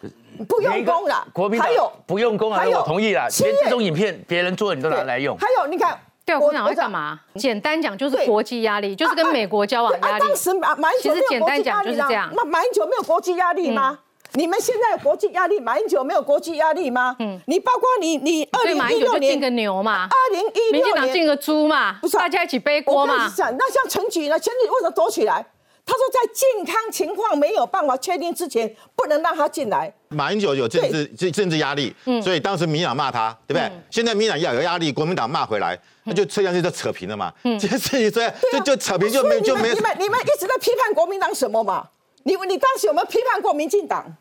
[0.46, 1.26] 不用功了。
[1.32, 5.38] 国民党还有不用功啊，我同意了，连这种影片别人做你都拿来用。
[5.38, 5.98] 还有你看。
[6.26, 7.20] 对，我想会干嘛？
[7.36, 10.20] 简单讲就是国际压力，就是跟美国交往压力。
[10.20, 14.00] 当时马马英九没有国际压力啦，那马英九没有国际压力吗？
[14.34, 17.16] 你们现在有国际压力，马英九没有国际压力吗？
[17.20, 23.32] 嗯，你包括你你二零一六年进个牛嘛，二零一六年进个猪嘛，不是大家一起背锅嘛？
[23.38, 24.40] 那像陈菊呢？
[24.40, 25.46] 陈菊为什么躲起来？
[25.86, 29.94] 他说在健康情况没有办法确定之前，不能让他进来。
[30.10, 33.72] 马英九有政治政政治压力，所以当时民党骂他，对不对？
[33.92, 35.80] 现在民党要有压力，国民党骂回来。
[36.08, 39.74] 那就这样就扯平了嘛，这件事情这样就就扯平就没就没。
[39.74, 41.88] 你们你们一直在批判国民党什么嘛？
[42.24, 44.16] 你你当时有没有批判过民进党？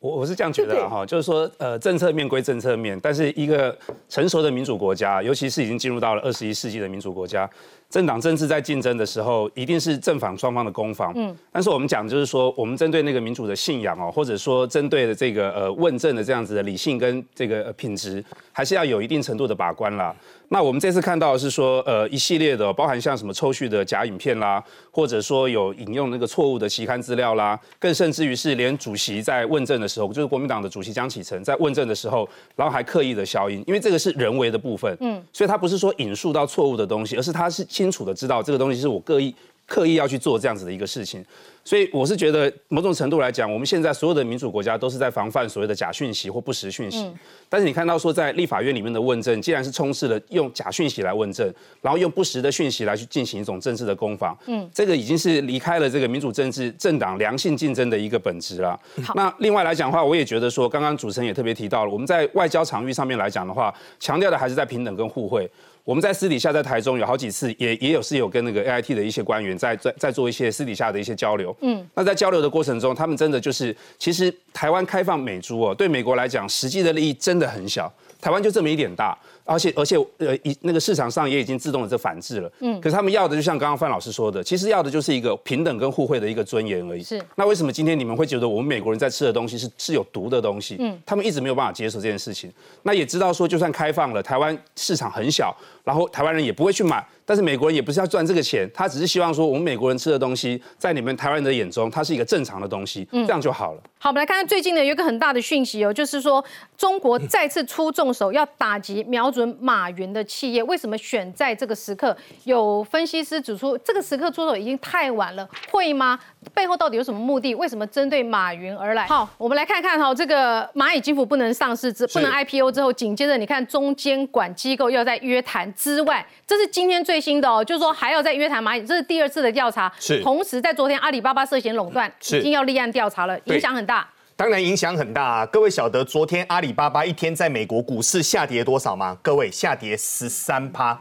[0.00, 3.76] 我我是这样觉得哈，就是说呃政策面归政策面，但是一个
[4.08, 7.48] 成熟的民主国家，尤其是已经进入到了二十一世纪的民主国家。
[7.90, 11.10] 政党政治在竞争的时候，一定是正反双方的攻防。
[11.16, 18.22] 嗯，但是我们讲就是说，我们针对那个民主的信仰哦，或者说针对的这个呃问政的这样子的理性跟这个品质，
[18.52, 20.14] 还是要有一定程度的把关啦。
[20.50, 34.94] 那我们这次看到的是说，呃，一系列的包含像什么抽蓄的假影片啦，或者说有引用那个错误的期刊资料啦，更甚至于是连主席在问政的时候，就是国民党的主席江启臣在问政的时候，然后还刻意的消音，因为这个是人为的部分。
[35.00, 37.66] 嗯，所以他不是说引述到错误的东西，而是他是。
[37.78, 39.32] 清楚的知道这个东西是我刻意
[39.64, 41.22] 刻意要去做这样子的一个事情，
[41.62, 47.06] 所以我是觉得某种程度来讲，我们现在所有的民主国家都是在防范所谓的假讯息或不实讯息。
[47.50, 51.46] 但是你看到说在立法院里面的问政，既然是充斥了用假讯息来问政，
[51.82, 58.80] 然后用不实的讯息来去进行一种政治的攻防，嗯，这个已经是离开了这个民主政治政党良性竞争的一个本质了。
[59.14, 65.46] 那另外来讲的话，我也觉得说，刚刚主持人也特别提到了，我们在外交场域上面来讲的话，强调的还是在平等跟互惠。
[65.88, 71.56] 我们在私底下在台中有好几次，也也有是有跟那个 AIT 的一些官员在在在做一些私底下的一些交流。
[71.62, 77.90] 嗯，那在交流的过程中，他们真的就是，其实台湾开放美猪哦，对美国来讲，实际的利益真的很小。
[78.20, 82.50] 台湾就这么一点大，而且而且呃，一那个市场上也已经自动的这反制了。
[82.58, 87.02] 嗯，可是他们要的就像刚刚范老师说的，其实要的就是一个平等跟互惠的一个尊严而已。
[87.02, 87.22] 是。
[87.36, 90.76] 那为什么今天你们会觉得我们美国人在吃的东西是是有毒的东西？
[90.80, 92.52] 嗯，他们一直没有办法接受这件事情。
[92.82, 97.04] 那也知道说，就算开放了，台湾市场很小，然后台湾人也不会去买。
[97.28, 103.82] 但是美国人也不是要赚这个钱，他只是希望说，我们美国人吃的东西，在你们台湾人的眼中，它是一个正常的东西，这样就好了。
[103.98, 106.42] 好，我们来看看最近呢有一个很大的讯息哦，就是说
[106.78, 110.62] 中国再次出重手，要打击瞄准马云的企业。
[110.62, 112.16] 为什么选在这个时刻？
[112.44, 116.18] 有分析师指出，这个时刻出手已经太晚了，会吗？
[116.54, 117.54] 背后到底有什么目的？
[117.54, 119.04] 为什么针对马云而来？
[119.06, 129.92] 好，我们来看看哈，这个蚂蚁金服不能上市之不能 IPO 之后，紧接着你看中监管机构要在约谈之外，这是今天最新的哦，就是说还要再约谈蚂蚁，这是第二次的调查。
[129.98, 134.08] 是，同时在昨天阿里巴巴涉嫌垄断，已经要立案调查了，影响很大。
[134.36, 135.46] 当然影响很大啊！
[135.46, 139.18] 各位晓得昨天阿里巴巴一天在美国股市下跌多少吗？
[139.20, 140.96] 各位下跌十三趴。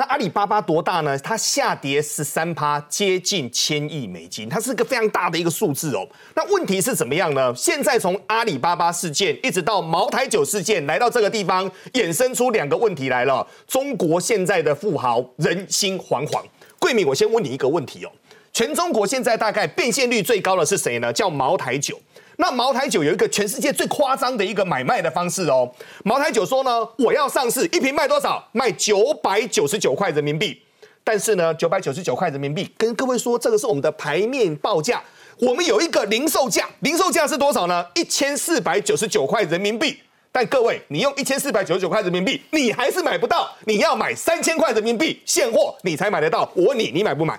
[0.00, 1.18] 那阿里巴巴多大呢？
[1.18, 6.08] 它下跌十三趴，接近千亿美金，它是个非常大的一个数字哦。
[6.34, 7.54] 那问题是怎么样呢？
[7.54, 13.46] 现在从阿里巴巴事件一直到茅台酒事件，来到这个地方，衍生出两个问题来了。
[13.66, 16.42] 中国现在的富豪人心惶惶。
[16.78, 18.10] 桂敏，我先问你一个问题哦。
[18.54, 21.12] 全中国现在大概变现率最高的是谁呢？
[21.12, 22.00] 叫茅台酒。
[22.40, 25.70] 那茅台酒有一个全世界最夸张的一个买卖的方式哦。
[26.04, 28.42] 茅台酒说呢，我要上市，一瓶卖多少？
[28.52, 30.62] 卖九百九十九块人民币。
[31.04, 35.02] 但是呢，九百九十九块人民币，跟各位说，这个是我们的牌面报价。
[35.38, 37.84] 我们有一个零售价，零售价是多少呢？
[37.94, 39.98] 一千四百九十九块人民币。
[40.32, 43.50] 但各位，你用一千四百九十九块人民币，你还是买不到。
[43.66, 46.50] 你要买三千块人民币现货，你才买得到。
[46.54, 47.38] 我问你，你买不买？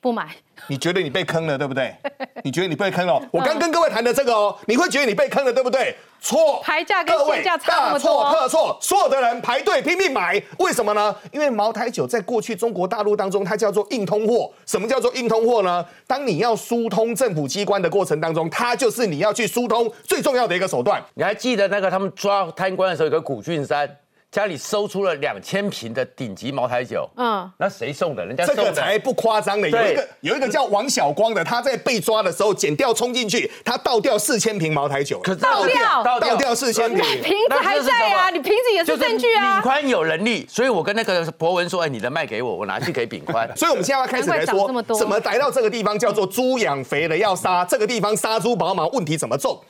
[0.00, 0.28] 不买。
[0.66, 1.94] 你觉得你被坑了，对不对？
[2.44, 3.20] 你觉得你被坑了？
[3.30, 5.96] 我刚跟各位谈的这个哦，你会觉得你被坑了，对不对？
[6.20, 8.76] 错，牌价跟现价差大错特错。
[8.80, 11.14] 所有的人排队拼命买，为什么呢？
[11.30, 14.50] 因为茅台酒在过去中国大陆当中，它叫做硬通货。
[14.66, 15.84] 什么叫做硬通货呢？
[16.08, 21.00] 当你要疏通政府机关的过程当中，它就是你要去疏通最重要的一个手段。
[21.14, 23.88] 你还记得那个他们抓贪官的时候，有个古俊山？
[24.30, 28.24] 家里搜出了两千瓶的顶级茅台酒，嗯，那谁送的？
[28.26, 29.68] 人家这个才不夸张呢。
[29.68, 39.54] 有一个有一个叫王小光的，他在被抓的时候剪掉冲进去，他倒掉四千瓶茅台酒，可倒掉倒掉四千瓶，瓶子还在啊，你瓶子也是证据啊。
[39.54, 43.50] 炳宽有能力，所以我跟那个博文说，哎，你的卖给我，我拿去给炳宽。
[43.56, 49.64] 所以我们现在要开始来说，怎么来到这个地方叫做猪养肥了要杀，这个地方杀猪宝马问题怎么做？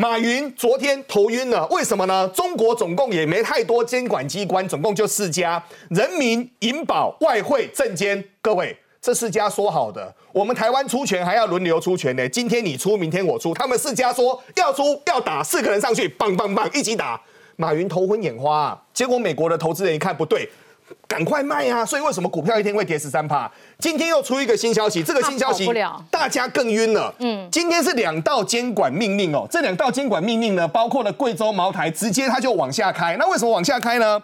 [0.00, 2.28] 马云昨天头晕了，为什么呢？
[2.28, 8.24] 中国总共也没太多监管机关，总共就四家：人民银保、外汇、证监。
[8.40, 12.28] 各位，这四家说好的，我们台湾出权还要轮流出权呢。
[12.28, 13.52] 今天你出，明天我出。
[13.52, 17.20] 他们四家说要出要打，四个人上去，棒棒棒，一起打。
[17.56, 20.48] 马云头昏眼花，结果美国的投资人一看不对。
[21.06, 21.84] 赶快卖啊！
[21.84, 23.50] 所以为什么股票一天会跌十三趴？
[23.78, 25.68] 今天又出一个新消息，这个新消息
[26.10, 27.14] 大家更晕了。
[27.18, 33.16] 嗯，今天是两道监管命令哦，这两道监管命令呢，包括了贵州茅台，直接它就往下开。
[33.18, 34.20] 那为什么往下开呢？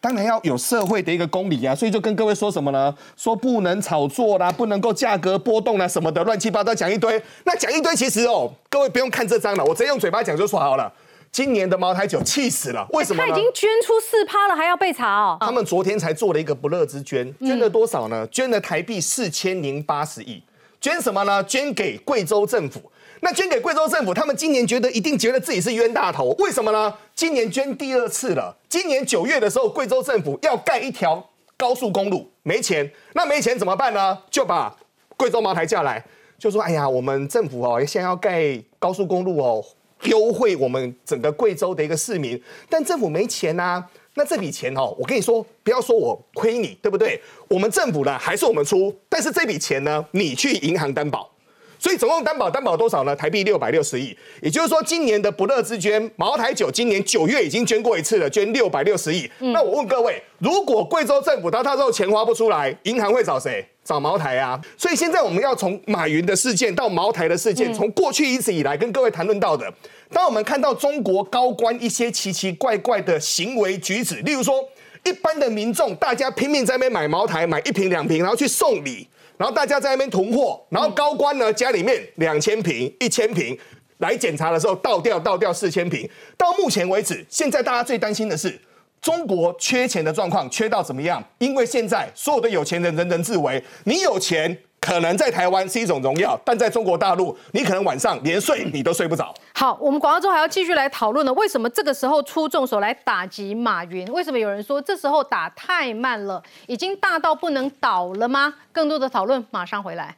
[0.00, 2.94] 当然要有社会的一个公理啊，所以就跟各位说什么呢？
[3.16, 7.20] 说不能炒作啦，不能够价格波动啦，什么的乱七八糟讲一堆。
[7.44, 10.92] 那讲一堆其实哦，各位不用看这张了，我直接用嘴巴讲就说好了。
[11.30, 13.22] 今年的茅台酒气死了，为什么？
[13.22, 15.36] 他已经捐出四趴了，还要被查哦。
[15.40, 18.26] 他们昨天才做了一个不乐之捐，捐了多少呢？
[18.28, 20.42] 捐了台币四千零八十亿。
[20.80, 21.42] 捐什么呢？
[21.44, 22.80] 捐给贵州政府。
[23.20, 26.94] 那捐给贵州政府，他们今年觉得一定觉得自己是冤大头，为什么呢？
[27.16, 28.56] 今年捐第二次了。
[28.68, 32.88] 今年九月的时候，贵州政府要盖一条高速公路，没钱。
[33.14, 34.16] 那没钱怎么办呢？
[34.30, 34.74] 就把
[35.16, 36.04] 贵州茅台叫来，
[36.38, 39.64] 就说：“哎呀，我们政府哦，现在要盖高速公路哦。”
[40.04, 43.84] 优惠我们整个贵州的一个市民，但政府没钱呐。
[44.14, 47.20] 那这笔钱哦，我跟你说，不要说我亏你，对不对？
[47.48, 51.30] 我们政府呢还是我们出，但是这笔钱呢，你去银行担保。
[51.78, 53.14] 所以总共担保担保多少呢？
[53.14, 54.16] 台币六百六十亿。
[54.42, 59.30] 也就是说，今年的不乐之捐，茅台酒今年九月已经捐过一次了，捐六百六十亿。
[59.38, 63.64] 那我问各位，如果贵州政府到他之后钱花不出来，银行会找谁？
[63.84, 64.60] 找茅台啊。
[64.76, 69.72] 所以现在我们要从马云的事件到茅台的事件，从过去一直以来跟各位谈论到的，
[70.12, 74.62] 当我们看到中国高官一些奇奇怪怪的行为举止，例如说，
[75.04, 79.08] 一般的民众大家拼命在那边买茅台，买一瓶两瓶，然后去送礼。
[79.38, 83.56] 然后大家在那边囤货，然后高官呢家里面两千瓶、一千瓶
[83.98, 86.08] 来检查的时候倒掉倒掉四千瓶。
[86.36, 88.60] 到目前为止，现在大家最担心的是
[89.00, 91.22] 中国缺钱的状况缺到怎么样？
[91.38, 99.34] 因为现在所有的有钱人人人自危，你有钱可能在台湾是一种荣耀，但在中国大陆，你可能晚上连睡你都睡不着。
[99.54, 101.32] 好，我们广告之后还要继续来讨论呢。
[101.34, 104.10] 为什么这个时候出重手来打击马云？
[104.12, 108.54] 为什么有人说这时候打太慢了，已经大到不能倒了吗？
[108.72, 110.16] 更多的讨论马上回来。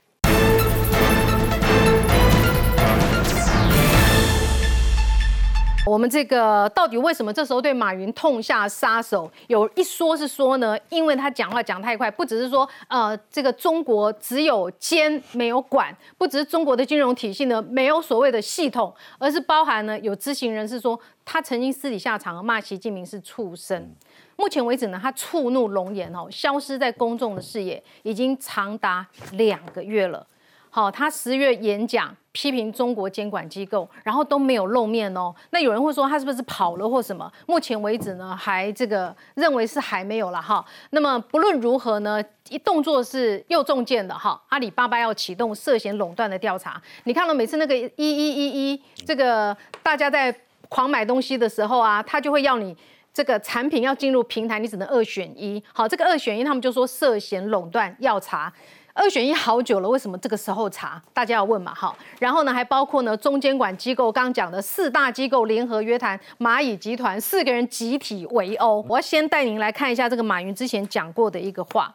[5.90, 9.28] 我们这个到底为什么这时候对马云痛下杀手？
[9.48, 23.92] 有一说是说呢，因为他讲话讲太快，不只是说呃这个中国只有监没有管，不只是中国的金融体系呢没有所谓的系统，而是包含呢有知情人士说他曾经私底下常骂习近平是畜生。
[24.36, 30.24] 目前为止呢，他触怒龙颜哦，消失在公众的视野已经长达两个月了。
[30.70, 35.34] 好，他十月演讲批评中国监管机构，然后都没有露面哦。
[35.50, 37.30] 那有人会说他是不是跑了或什么？
[37.46, 40.64] 目前为止呢，还这个认为是还没有了哈。
[40.90, 44.40] 那么不论如何呢，一动作是又中箭的哈。
[44.48, 46.80] 阿里巴巴要启动涉嫌垄断的调查。
[47.02, 50.32] 你看到每次那个一一一一，这个大家在
[50.68, 52.76] 狂买东西的时候啊，他就会要你
[53.12, 55.60] 这个产品要进入平台，你只能二选一。
[55.72, 58.52] 好，这个二选一，他们就说涉嫌垄断要查。
[58.92, 61.00] 二选一好久了，为什么这个时候查？
[61.12, 61.94] 大家要问嘛，哈。
[62.18, 68.84] 然后呢，还包括呢，中监管机构刚讲的四大机构联合约谈蚂蚁集团，四个人集体围殴。
[68.88, 71.94] 我要先带您来看一下这个马云之前讲过的一个话，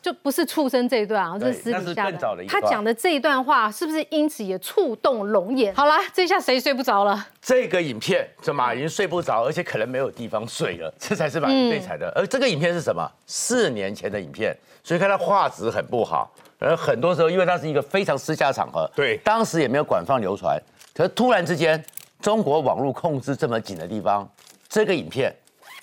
[0.00, 2.44] 就不是畜生这一段啊，这是私底下的。
[2.48, 5.74] 他讲的这一段话，是不是因此也触动龙眼？
[5.74, 7.26] 好了，这下谁睡不着了？
[7.42, 12.10] 这个影片，这马云睡不着，而且可能没有地方睡了，这才是马云最惨的。
[12.14, 13.10] 而这个影片是什么？
[13.26, 14.56] 四年前的影片。
[14.90, 20.60] 所以看他画质很不好，而很多时候因为它是一个非常私下的场合，对，当时也没有广泛流传。
[20.92, 21.80] 可是突然之间，
[22.20, 24.28] 中国网络控制这么紧的地方，
[24.68, 25.32] 这个影片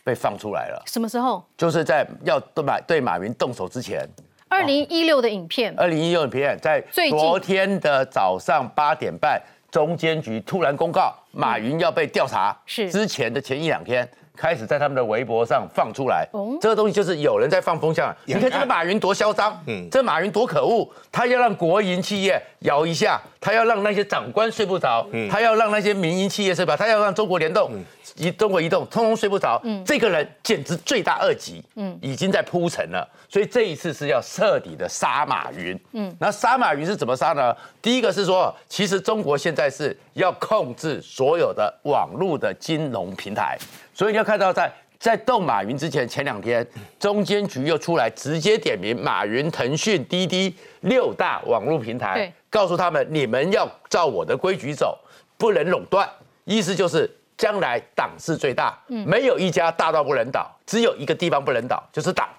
[0.04, 0.84] 被放出来了。
[0.88, 1.42] 什么时候？
[1.56, 4.06] 就是在要对马对马云动手之前。
[4.50, 5.74] 二零一六的影片。
[5.78, 9.42] 二零一六影片在昨天的早上八点半，
[9.72, 12.54] 中监局突然公告马云要被调查。
[12.66, 14.06] 是之前的前一两天。
[14.38, 16.28] 开始在他们的微博上放出来，
[16.62, 18.16] 这个东西就是有人在放风向。
[18.26, 27.72] 你看这个马云多嚣张，嗯，这马云多可恶，他要让国营企业摇一下，他要让那些长官睡不着，他要让那些民营企业睡不着，他要让中国联动、
[28.16, 29.60] 移中国移动通通睡不着。
[29.84, 33.08] 这个人简直罪大恶极，嗯，已经在铺陈了。
[33.28, 37.54] 所以这一次是要彻底的杀马云，嗯，那杀马云是怎么杀呢？
[37.82, 43.58] 第一个是说，其实中国现在是要控制所有的网络的金融平台。
[43.98, 46.66] 所以你要看到，在在动马云之前，前两天
[47.00, 54.96] 中间局又出来直接点名马云、腾讯、滴滴六大网络平台，告诉他们你们要照我的规矩走，
[55.36, 56.08] 不能垄断。
[56.46, 62.30] 意思就是将来党是最大，没有一家大到不能倒，只有一个地方不能倒，就是党。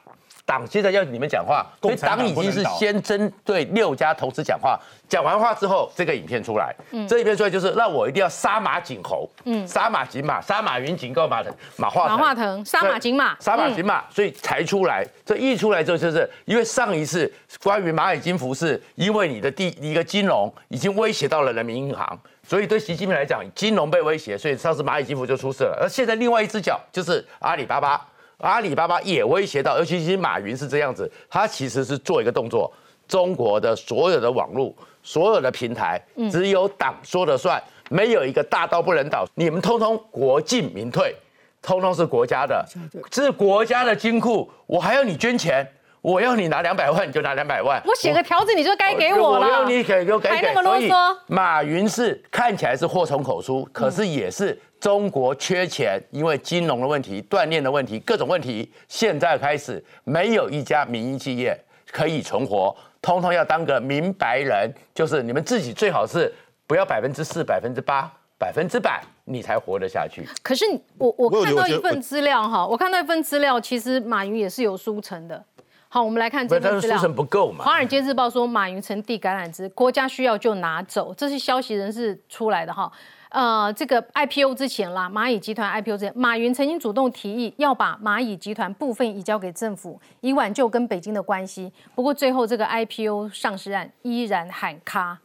[0.48, 6.74] 党现在要你们讲话，所以党已经是先针对六家投资讲话，讲完话之后，这个影片出来，
[7.06, 15.06] 这一片出来就是让我一定要杀马儆猴，嗯，杀马儆马，杀马云警告马腾马化马化腾，杀马儆马，杀马儆马，所以才出来。
[15.22, 17.30] 这一出来之后，就是因为上一次
[17.62, 25.78] 关于蚂蚁金服是因为你的第一个金融已经威胁到了人民银行，所以对习近平来讲，金融被威胁，所以上次蚂蚁金服就出事了。
[25.82, 28.00] 而现在另外一只脚就是阿里巴巴。
[28.38, 32.72] 阿里巴巴也威胁到，尤其是马云是这样子，他其实是做一个动作，
[33.06, 34.72] 中国的所有的网络、
[35.02, 41.14] 所有的平台，只有党说了算，没有一个大刀不能倒，你们通通国进民退，
[41.60, 42.64] 通通是国家的，
[43.10, 45.66] 是国家的金库，我还要你捐钱。
[46.00, 47.82] 我要你拿两百万，你就拿两百万。
[47.84, 49.44] 我写个条子，你就该给我了。
[49.44, 50.28] 我要你给就给。
[50.28, 50.94] 还那么啰嗦。
[51.26, 61.58] 马云是看起来是祸从口出，可是也是中国缺钱，因为金融的问题、锻炼的问题、各种问题，现在开始没有一家民营企业
[61.90, 66.32] 可以存活，通通要当个明白人，就是你们自己最好是
[66.66, 70.26] 不要百分之四、百分之八、百分之百，你才活得下去。
[70.42, 70.64] 可是
[70.96, 75.44] 我我看到一份资料哈，我看到一份资料，其实马云也是有书成的。
[75.90, 76.98] 好，我们来看这份资料。
[77.08, 77.64] 不够嘛？
[77.64, 82.92] 华尔街日报说，马云曾递橄榄枝，国家需要就拿走，这是消息人士出来的哈。
[83.30, 91.72] 呃，这个 IPO 之前啦，蚂蚁集团 IPO 之前，马云曾经主动提议要把蚂蚁集团部分移交给政府，以挽救跟北京的关系。
[91.94, 95.18] 不过最后这个 IPO 上市案依然喊卡。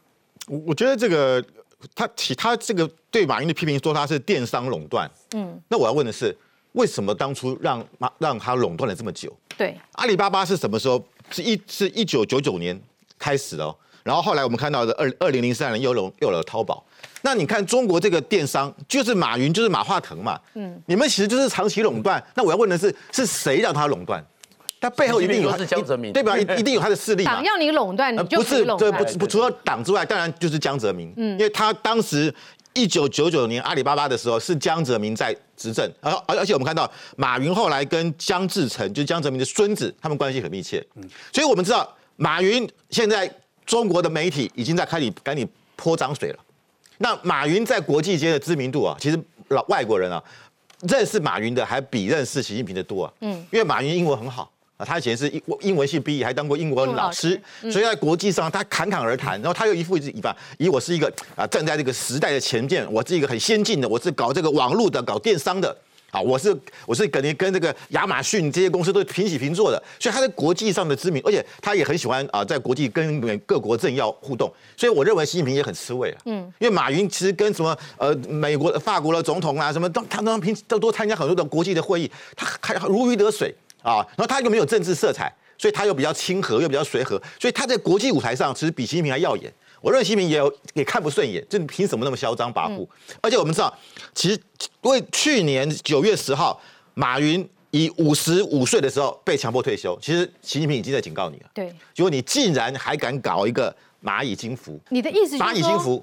[0.48, 1.44] 我我觉得这个
[1.94, 5.10] 他提他这个对马云的批评说他是电商垄断。
[5.34, 6.36] 嗯，那我要问的是。
[6.74, 9.32] 为什么当初让马让他垄断了这么久？
[9.56, 11.00] 对，阿里巴巴是什么时候？
[11.30, 12.76] 是一是一九九九年
[13.16, 13.72] 开始的哦。
[14.04, 16.84] 然后后来我们看到的二二零零三年又有又有了淘宝。
[17.22, 22.22] 那你看中国这个电商，就是马云，就是马化腾嘛，嗯，你们其实就是长期垄断。
[22.34, 24.22] 那我要问的是，是谁让他垄断？
[24.78, 26.36] 他背后一定有是江泽民，对吧？
[26.36, 27.32] 一 一定有他的势力嘛。
[27.32, 28.92] 党要你垄断，你就不是垄断。
[28.92, 32.32] 这不不除了党之外，当然就是江泽民，嗯，因为他当时
[32.74, 43.26] 一九九九年阿里巴巴的时候是江泽民在执政，而而而且我们看到马云后来跟江志成，就是江泽民的孙子，他们关系很密切，嗯，所以我们知道马云现在
[43.66, 46.38] 中国的媒体已经在开始赶紧泼脏水了。
[46.98, 50.22] 那马云在国际间的知名度啊，其实老外国人啊
[50.88, 53.12] 认识马云的还比认识习近平的多啊。
[53.20, 59.40] 嗯，因为马云英文很好啊，他以前是英英文系毕业，还当过英文老师，所以在国际上他侃侃而谈。
[59.40, 65.76] 然后他又一副一副，以我是一个啊站在这个时代的前线，我是一个很先进的，我是搞这个网络的，搞电商的。
[66.14, 66.56] 啊，我是
[66.86, 76.18] 我是肯定跟这个亚马逊这些公司都平起平坐的，所以他在国际上的知名，而且他也很喜欢啊，在国际跟各国政要互动，所以我认为习近平也很吃味啊。
[76.26, 83.52] 嗯，因为马云其实跟什么呃美国、法国的总统啊，什么都他都平都多参加很多的国际的会议，他还如鱼得水
[83.82, 89.52] 啊，然后他又没有政治色彩，所以他又比较亲和，又比较随和，所以他在国际舞台上其实比习近平还耀眼。
[89.84, 92.88] 我认为习近平也有也看不顺眼，就你凭什么那么嚣张跋扈？
[93.20, 93.76] 而且我们知道，
[94.14, 94.40] 其实
[94.80, 96.58] 因为去年九月十号，
[96.94, 101.50] 马云以五十五岁的时候被强迫退休，其实习近平已经在警告你了。
[101.52, 104.80] 对，结果你竟然还敢搞一个蚂蚁金服？
[104.88, 105.36] 你的意思？
[105.36, 106.02] 蚂蚁金服。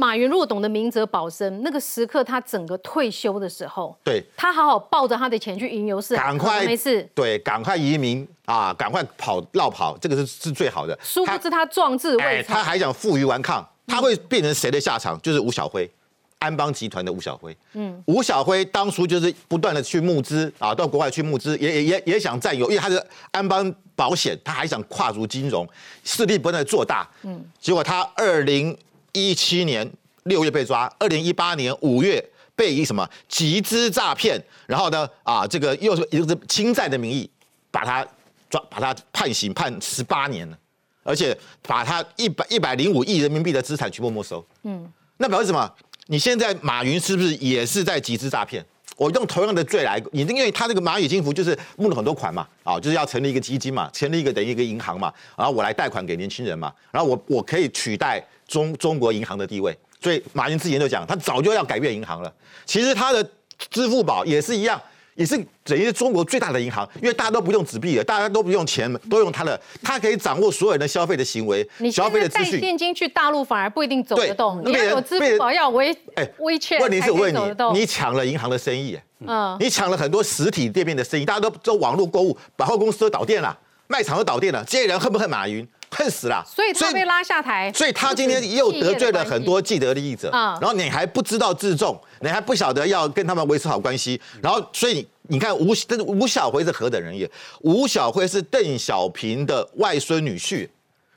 [0.00, 10.98] 马云如果懂得明哲保身，那个时刻他整个退休的时候，对，他好好抱着他的钱去云游市，赶快没事，对，赶快移民啊，赶快跑绕跑，这个是是最好的。
[11.02, 15.20] 殊不知他壮志未他还想负隅顽抗，他会变成谁的下场？
[15.20, 15.90] 就是吴小辉，
[16.38, 17.54] 安邦集团的吴小辉。
[17.74, 25.68] 嗯，吴小辉当初就是不断的去募资啊，到国外去募资，也也也也想占有，因为他是安邦保险，他还想跨足金融，
[26.04, 27.06] 势力不断的做大。
[27.24, 28.74] 嗯，结果他二零
[29.12, 29.90] 一七年。
[30.24, 32.22] 六月被抓，二零一八年五月
[32.54, 37.28] 被以什么集资诈骗，然后呢啊这个又是又是侵占的名义
[37.70, 38.06] 把他
[38.50, 40.58] 抓，把他判刑判十八年了，
[41.02, 44.46] 而且把他一百一百零五亿人民币的资产全部没收。
[44.64, 44.86] 嗯，
[45.16, 45.74] 那表示什么？
[46.08, 48.64] 你现在马云是不是也是在集资诈骗？
[48.98, 59.76] 我用同样的罪来，你因为他那个蚂蚁金服就是募了很多款嘛，啊，就是要成立一个基金嘛，成立一个等于一个银行嘛，然后我来贷款给年轻人嘛，然后我我可以取代中中国银行的地位。
[60.02, 62.32] 所以马云之前就讲，他早就要改变银行了。
[62.64, 63.22] 其实他的
[63.70, 64.80] 支付宝也是一样，
[65.14, 72.58] 也是等于是中国最大的银行，因为大家都不用纸币了，大家都不用钱，都用他的，他可以掌握所有人的消费的行为、消费的资讯。
[72.58, 76.80] 带现金去大陆反而不一定走得动，你要有支付宝，要微哎微券。
[76.80, 83.54] 问题是我问你，你抢了银行的生意，嗯，你抢了很多实体店面的生意，大家都都网络购物，百货公司都倒店了，
[83.86, 85.68] 卖场都倒店了，这些人恨不恨马云？
[85.90, 97.30] 恨死了，所以他被拉下台，所以他今天又得罪了很多既得利益者，然后你还不知道自重，你还不晓得要跟他们维持好关系，然后所以你你看吴，但是吴小辉是何等人也？
[97.60, 100.68] 吴小辉是邓小平的外孙女婿，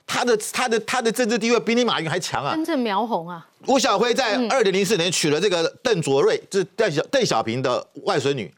[0.05, 2.53] 他的他的他的政治地位比你马云还强啊！
[2.55, 3.47] 真正苗红啊！
[3.67, 8.53] 吴小辉在二零零四年娶了这个邓卓瑞，就是邓小邓小平的外孙女。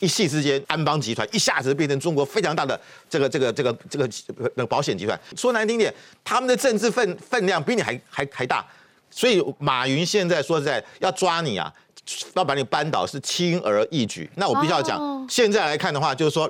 [0.00, 4.08] 一夕之间，安邦集团一下子变成中国非常大的这个这个这个这个
[4.54, 5.18] 那个保险集团。
[5.36, 5.92] 说难听点，
[6.22, 8.64] 他们的政治分分量比你还还还大。
[9.10, 11.72] 所以马云现在说实在要抓你啊，
[12.34, 14.30] 要把你扳倒是轻而易举。
[14.36, 16.48] 那我必须要讲，现在来看的话，就是说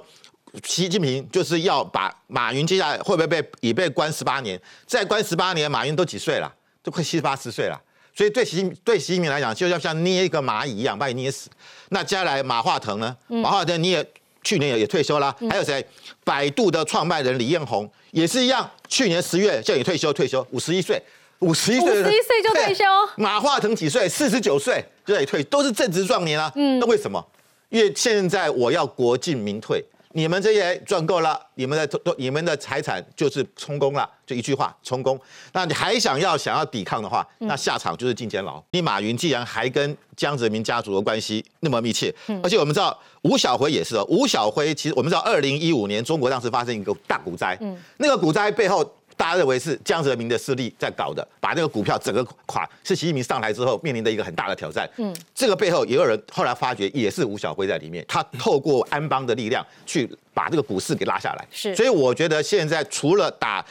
[0.64, 4.61] 习近平就是要把马云接下来会不会被已被关十八年？
[4.86, 6.53] 再关十八年，马云都几岁了？
[6.82, 7.80] 都快七八十岁了。
[8.19, 11.49] 所以对习对习近平来讲，就要像捏一个蚂蚁一样把你捏死。
[11.91, 13.16] 那接下来马化腾呢？
[13.29, 14.05] 马化腾你也
[14.43, 15.87] 去年也也退休了，还有谁？
[16.25, 21.01] 百度的创办人李彦宏也是一样，去年十月叫你退休，退休五十一岁，
[21.39, 22.83] 五十一岁，五十一岁就退休。
[23.14, 24.09] 马化腾几岁？
[24.09, 26.51] 四十九岁就得退，都是正值壮年啊。
[26.57, 27.25] 嗯，那为什么？
[27.69, 29.81] 因为现在我要国进民退。
[30.19, 35.16] 你们这些赚够了，你们的都你们的财产就是充公了，就一句话，充公。
[35.53, 38.61] 那你还想要想要抵抗的话，那下场就是进监牢。
[38.73, 42.12] 你马云既然还跟江泽民家族的关系那么密切，
[42.43, 47.57] 而且我们知道吴晓辉也是哦，吴晓辉其实我们知道，二零一五年中国当时发生一个大股灾，
[47.99, 48.85] 那个股灾背后。
[49.19, 54.89] 大家认为是江泽民的势力在搞的，把那个股票整个垮，是习近平上台之后面临的一个很大的挑战。
[54.97, 61.45] 嗯，这个背后也有人后来发觉，也是吴晓辉在里面，他透过安邦的力量去把这个股市给拉下来。
[61.51, 63.62] 是，所以我觉得现在除了打。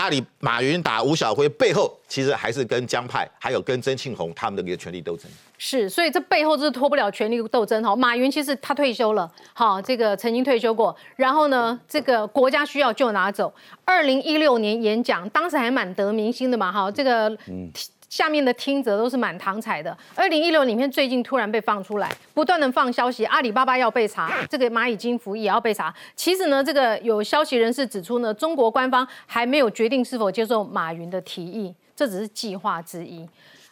[0.00, 5.30] 阿里马云打吴小辉背后，其实还是跟江派还有跟曾庆红他们的一个权力斗争。
[5.58, 7.94] 是，所以这背后就是脱不了权力斗争哈。
[7.94, 13.52] 马云其实他退休了，好，这个曾经退休过，然后呢，这个国家需要就拿走。
[13.84, 17.36] 二零一六年演讲，当时还蛮得民心的嘛，哈，这个。
[18.10, 19.96] 下面的听者都是满堂彩的。
[20.16, 25.94] 二零一六里面最近突然被放出来，不断的放消息，阿里巴巴要被查，这个蚂蚁金服也要被查。
[26.16, 33.26] 其实呢，这个有消息人士指出呢，中国官方还没有决定是否接受马云的提议，这只是计划之一。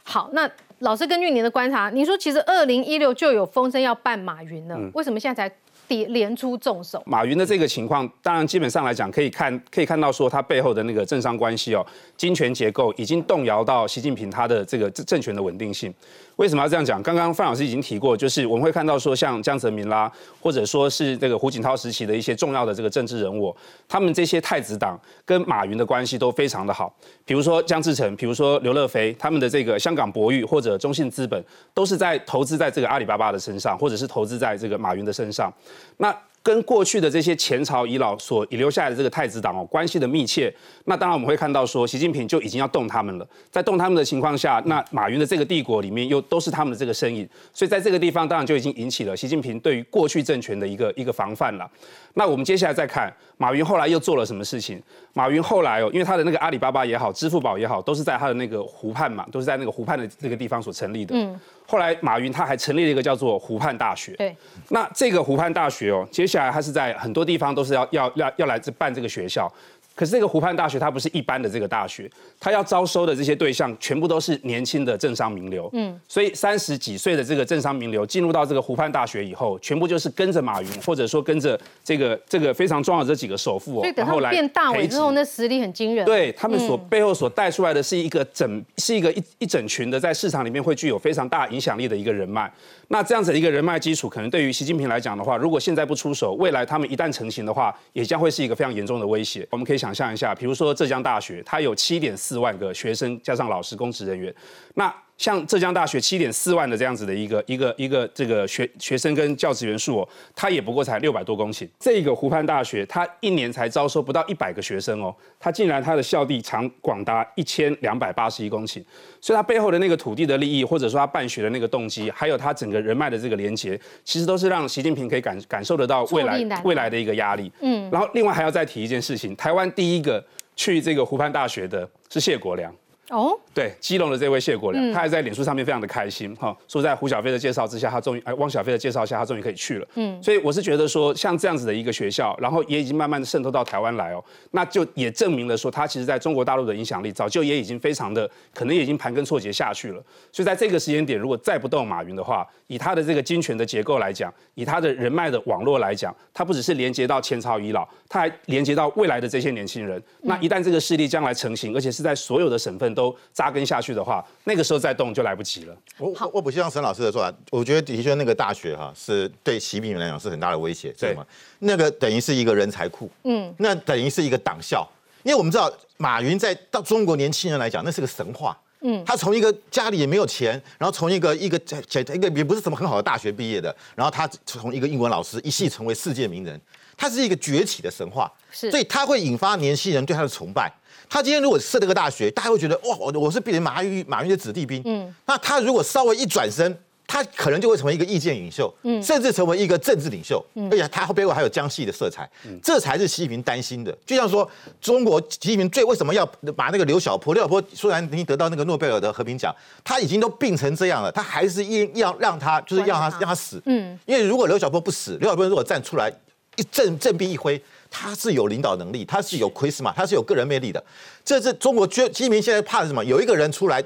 [0.05, 5.55] 好，那老师根据您的观察，你说其实二零一六就有风声要办马云了，为什么现在才？
[5.89, 11.85] 连出重手，马云的这个情况，当然基本上来讲，可以看可以看到说他背后的那个政商关系哦，
[12.17, 15.93] 金权结构已经动摇到习近平他的这个政权的稳定性。
[16.37, 17.03] 为什么要这样讲？
[17.03, 20.11] 刚刚范老师已经提过，就是我们会看到说，像江泽民啦，
[20.41, 23.55] 或者说是这个胡锦涛时期的一些重要的这个政治人物，
[23.89, 26.95] 他们这些太子党跟马云的关系都非常的好。
[27.25, 35.53] 比如说江志成，比如说刘乐飞，他们的这个香港博裕或者中信资本，都是在投资在这个阿里巴巴的身上，或者是投资在这个马云的身上。
[35.99, 40.55] 那跟过去的这些前朝遗老所遗留下来的这个太子党哦，关系的密切。
[40.87, 43.29] 那当然我们会看到说，习近平就已经要动他们了。
[43.51, 51.71] 在动他们的情况下，那马云的这个帝国里面又都是他们的这个身影，所以在这个地方当然就已经引起了习近平对于过去政权的一个一个防范了。
[52.19, 54.83] 那我们接下来再看马云后来又做了什么事情？
[55.13, 61.15] 马云后来哦，因为他的那个阿里巴巴也好，支付宝也好，都是在他的那个湖畔嘛，都是在那个湖畔的这个地方所成立的。
[61.15, 61.39] 嗯。
[61.65, 64.13] 后来马云他还成立了一个叫做湖畔大学。
[64.17, 64.37] 对。
[64.71, 69.51] 那这个湖畔大学哦，接下来他是在很多地方都是要要要要来办这个学校。
[69.99, 75.69] 可是这个湖畔大学它不是一般的这个大学，它要招收的这些对象全部都是年轻的政商名流。
[75.73, 83.81] 嗯，所以三十几岁的这个政商名流进入到这个湖畔大学以后，全部就是跟着马云，或者说跟着这个这个非常重要的这几个首富。
[83.81, 86.07] 所以等他们变大伟之后，那实力很惊人。
[86.07, 92.49] 对他们所背后所带出来的是一个整是一个一一整群的在市场里面会具有非常大影响力的一个人脉。
[92.91, 99.47] 那这样子的一个人脉基础，可能对于习近平来讲的话，如果现在不出手，未来他们一旦成型的话，也将会是一个非常严重的威胁。
[99.51, 104.35] 我们可以想想象一下，比如说浙江大学，它有七点四万个学生，加上老师、公职人员，
[104.79, 104.95] 那。
[105.19, 111.69] 像浙江大学七点四万的这样子的一个一个一个这个学学生跟教职员数哦，它也不过才六百多公顷。
[111.81, 118.81] 这个湖畔大学，它一年才招收不到一百个学生哦，它竟然它的校地长广达一千两百八十一公顷，
[119.21, 127.51] 所以它背后的那个土地的利益，或者说它办学的那个动机，还有它整个人脉的这个连接，其实都是让习近平可以感感受得到未来未来的一个压力。
[127.61, 130.25] 嗯，然后另外还要再提一件事情，台湾第一个
[130.55, 132.73] 去这个湖畔大学的是谢国良。
[133.11, 139.89] 哦，对，基隆的这位谢国良，他还在脸书上面非常的开心哈，说在胡小飞的介绍之下，他终于哎汪小菲的介绍下，他终于可以去了。
[139.95, 150.03] 嗯，所以我是觉得说，像这样子的一个学校，然后也已经慢慢的渗透到台湾来哦，那就也证明了说，他其实在中国大陆的影响力早就也已经非常的可能也已经盘根错节下去了。
[150.31, 160.03] 所以在这个时间点，如果再不动马云的话，以他的这个金权的结构来讲，以他的人脉的网络来讲，他不只是连接到前朝遗老，他还连接到未来的这些年轻人。
[160.21, 163.79] 那一旦这个势力将来成型，而且是在所有的省份都扎根下。
[163.81, 165.77] 去的话，那个时候再动就来不及了。
[165.99, 171.15] 我我不希望沈老师的说法，我觉得的确那个大学哈是对习近平来讲是很大的威胁，对。
[171.15, 171.25] 吗？
[171.61, 174.85] 那个等于是一个人才库，嗯，那等于是一个党校，
[175.23, 186.61] 因为我们知道马云在到中国年轻人来讲，那是个神话，嗯，他从一个家里也没有钱，然后从一个一个一个也不是什么很好的大学毕业的，然后他从一个英文老师一系成为世界名人，
[186.97, 190.73] 他是一个崛起的神话，是，所以他会引发年轻人对他的崇拜。
[191.09, 194.83] 他今天如果设了个大学，大家会觉得哇，我我是变成马云马云的子弟兵。
[194.85, 200.45] 嗯，那他如果稍微一转身，他可能就会成为一个意见领袖，嗯，甚至成为一个政治领袖。
[200.55, 203.97] 嗯，而且他背后还有江西的色彩，嗯，这才是习近平担心的。
[204.05, 204.49] 就像说，
[204.83, 207.33] 中国习近平最为什么要把那个刘晓波？
[207.33, 213.63] 刘晓波虽然已经得到那个诺贝尔的和平奖，他已经都病成这样了，他还是硬要让他就是要他让他死。
[213.65, 216.13] 嗯，因为如果刘晓波不死，刘晓波如果站出来
[216.57, 217.59] 一阵阵臂一挥。
[217.91, 220.83] 他是有领导能力，他是有 charisma，他是有个人魅力的。
[221.25, 223.05] 这是中国习近平现在怕的什么？
[223.05, 223.83] 有一个人出来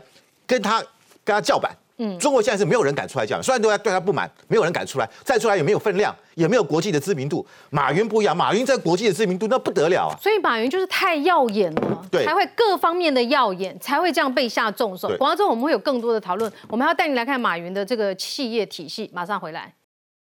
[0.47, 0.81] 跟他
[1.25, 1.73] 跟他叫板。
[1.99, 5.09] 嗯，中国现在是没有人敢出来讲，虽然都在对他不满，没有人敢出来。
[5.23, 7.47] 再出来也没有分量，也没有国际的知名度。
[7.69, 10.17] 马云不一样，马云在国际的知名度那不得了啊。
[10.19, 15.07] 所以马云就是太耀眼了，对，才会各方面的耀眼，才会这样被下重手。
[15.19, 19.11] 广告之后我们会有更多的讨论，我们要带你来看马云的这个企业体系。
[19.13, 19.75] 马上回来。